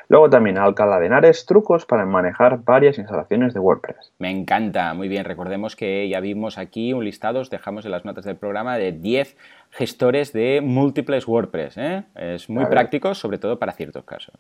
[0.09, 4.12] Luego también Alcalá de Henares, trucos para manejar varias instalaciones de WordPress.
[4.18, 5.24] Me encanta, muy bien.
[5.24, 8.93] Recordemos que ya vimos aquí un listado, os dejamos en las notas del programa, de
[8.93, 9.37] 10
[9.70, 11.78] gestores de múltiples WordPress.
[11.78, 12.05] ¿eh?
[12.14, 14.35] Es muy práctico, sobre todo para ciertos casos.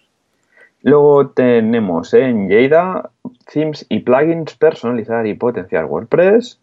[0.82, 3.10] Luego tenemos en Lleida
[3.44, 6.60] themes y plugins personalizar y potenciar WordPress.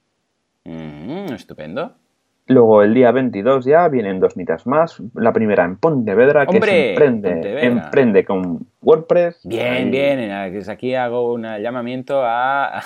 [0.65, 1.93] Mm, estupendo.
[2.47, 4.99] Luego el día 22 ya vienen dos mitas más.
[5.13, 9.41] La primera en Pontevedra, que se emprende, emprende con WordPress.
[9.43, 10.32] Bien, bien.
[10.32, 12.82] Aquí hago un llamamiento a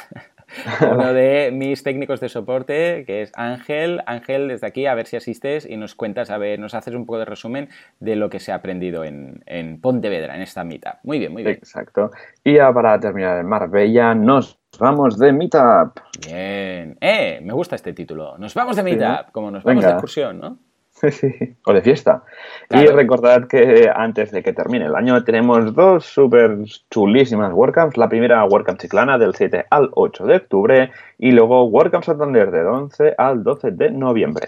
[0.91, 4.01] uno de mis técnicos de soporte, que es Ángel.
[4.05, 7.05] Ángel, desde aquí, a ver si asistes y nos cuentas, a ver, nos haces un
[7.05, 10.95] poco de resumen de lo que se ha aprendido en, en Pontevedra, en esta mitad.
[11.03, 11.55] Muy bien, muy bien.
[11.55, 12.11] Exacto.
[12.43, 15.99] Y ya para terminar en Marbella, nos vamos de Meetup.
[16.25, 16.97] Bien.
[17.01, 18.37] Eh, me gusta este título.
[18.37, 20.57] Nos vamos de Meetup, como nos vamos de excursión, ¿no?
[21.65, 22.23] o de fiesta.
[22.69, 26.57] Y recordad que antes de que termine el año tenemos dos súper
[26.89, 27.97] chulísimas WordCamps.
[27.97, 32.67] La primera WordCamp Chiclana del 7 al 8 de octubre y luego WordCamp Santander del
[32.67, 34.47] 11 al 12 de noviembre.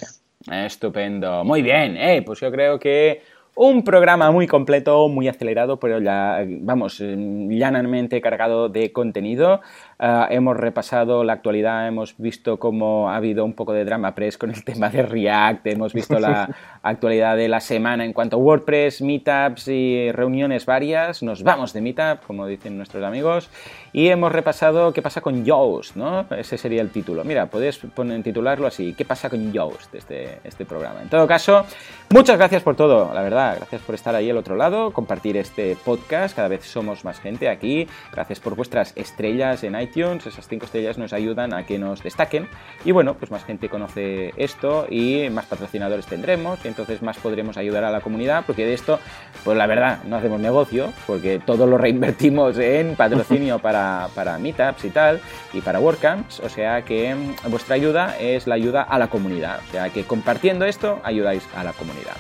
[0.52, 1.44] Estupendo.
[1.44, 1.98] Muy bien.
[1.98, 3.22] Eh, pues yo creo que
[3.58, 9.62] Un programa muy completo, muy acelerado, pero ya, vamos, llanamente cargado de contenido.
[9.98, 14.38] Ah, hemos repasado la actualidad, hemos visto cómo ha habido un poco de drama press
[14.38, 16.50] con el tema de React, hemos visto la
[16.84, 21.24] actualidad de la semana en cuanto a WordPress, meetups y reuniones varias.
[21.24, 23.50] Nos vamos de meetup, como dicen nuestros amigos,
[23.94, 26.26] y hemos repasado qué pasa con Yoast, ¿no?
[26.32, 27.24] Ese sería el título.
[27.24, 31.02] Mira, podéis poner, titularlo así, ¿qué pasa con Yoast, este, este programa?
[31.02, 31.66] En todo caso,
[32.10, 35.78] muchas gracias por todo, la verdad, gracias por estar ahí al otro lado, compartir este
[35.86, 40.66] podcast, cada vez somos más gente aquí, gracias por vuestras estrellas en iTunes, esas cinco
[40.66, 42.48] estrellas nos ayudan a que nos destaquen
[42.84, 47.58] y bueno, pues más gente conoce esto y más patrocinadores tendremos y entonces más podremos
[47.58, 49.00] ayudar a la comunidad porque de esto,
[49.44, 54.86] pues la verdad, no hacemos negocio porque todo lo reinvertimos en patrocinio para, para meetups
[54.86, 55.22] y tal
[55.54, 59.60] y para WordCamps, o sea que mm, vuestra ayuda es la ayuda a la comunidad,
[59.68, 62.16] o sea que compartiendo esto ayudáis a la comunidad.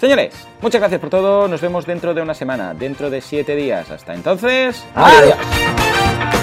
[0.00, 1.46] Señores, muchas gracias por todo.
[1.46, 3.90] Nos vemos dentro de una semana, dentro de siete días.
[3.90, 4.82] Hasta entonces.
[4.94, 6.39] ¡Adiós!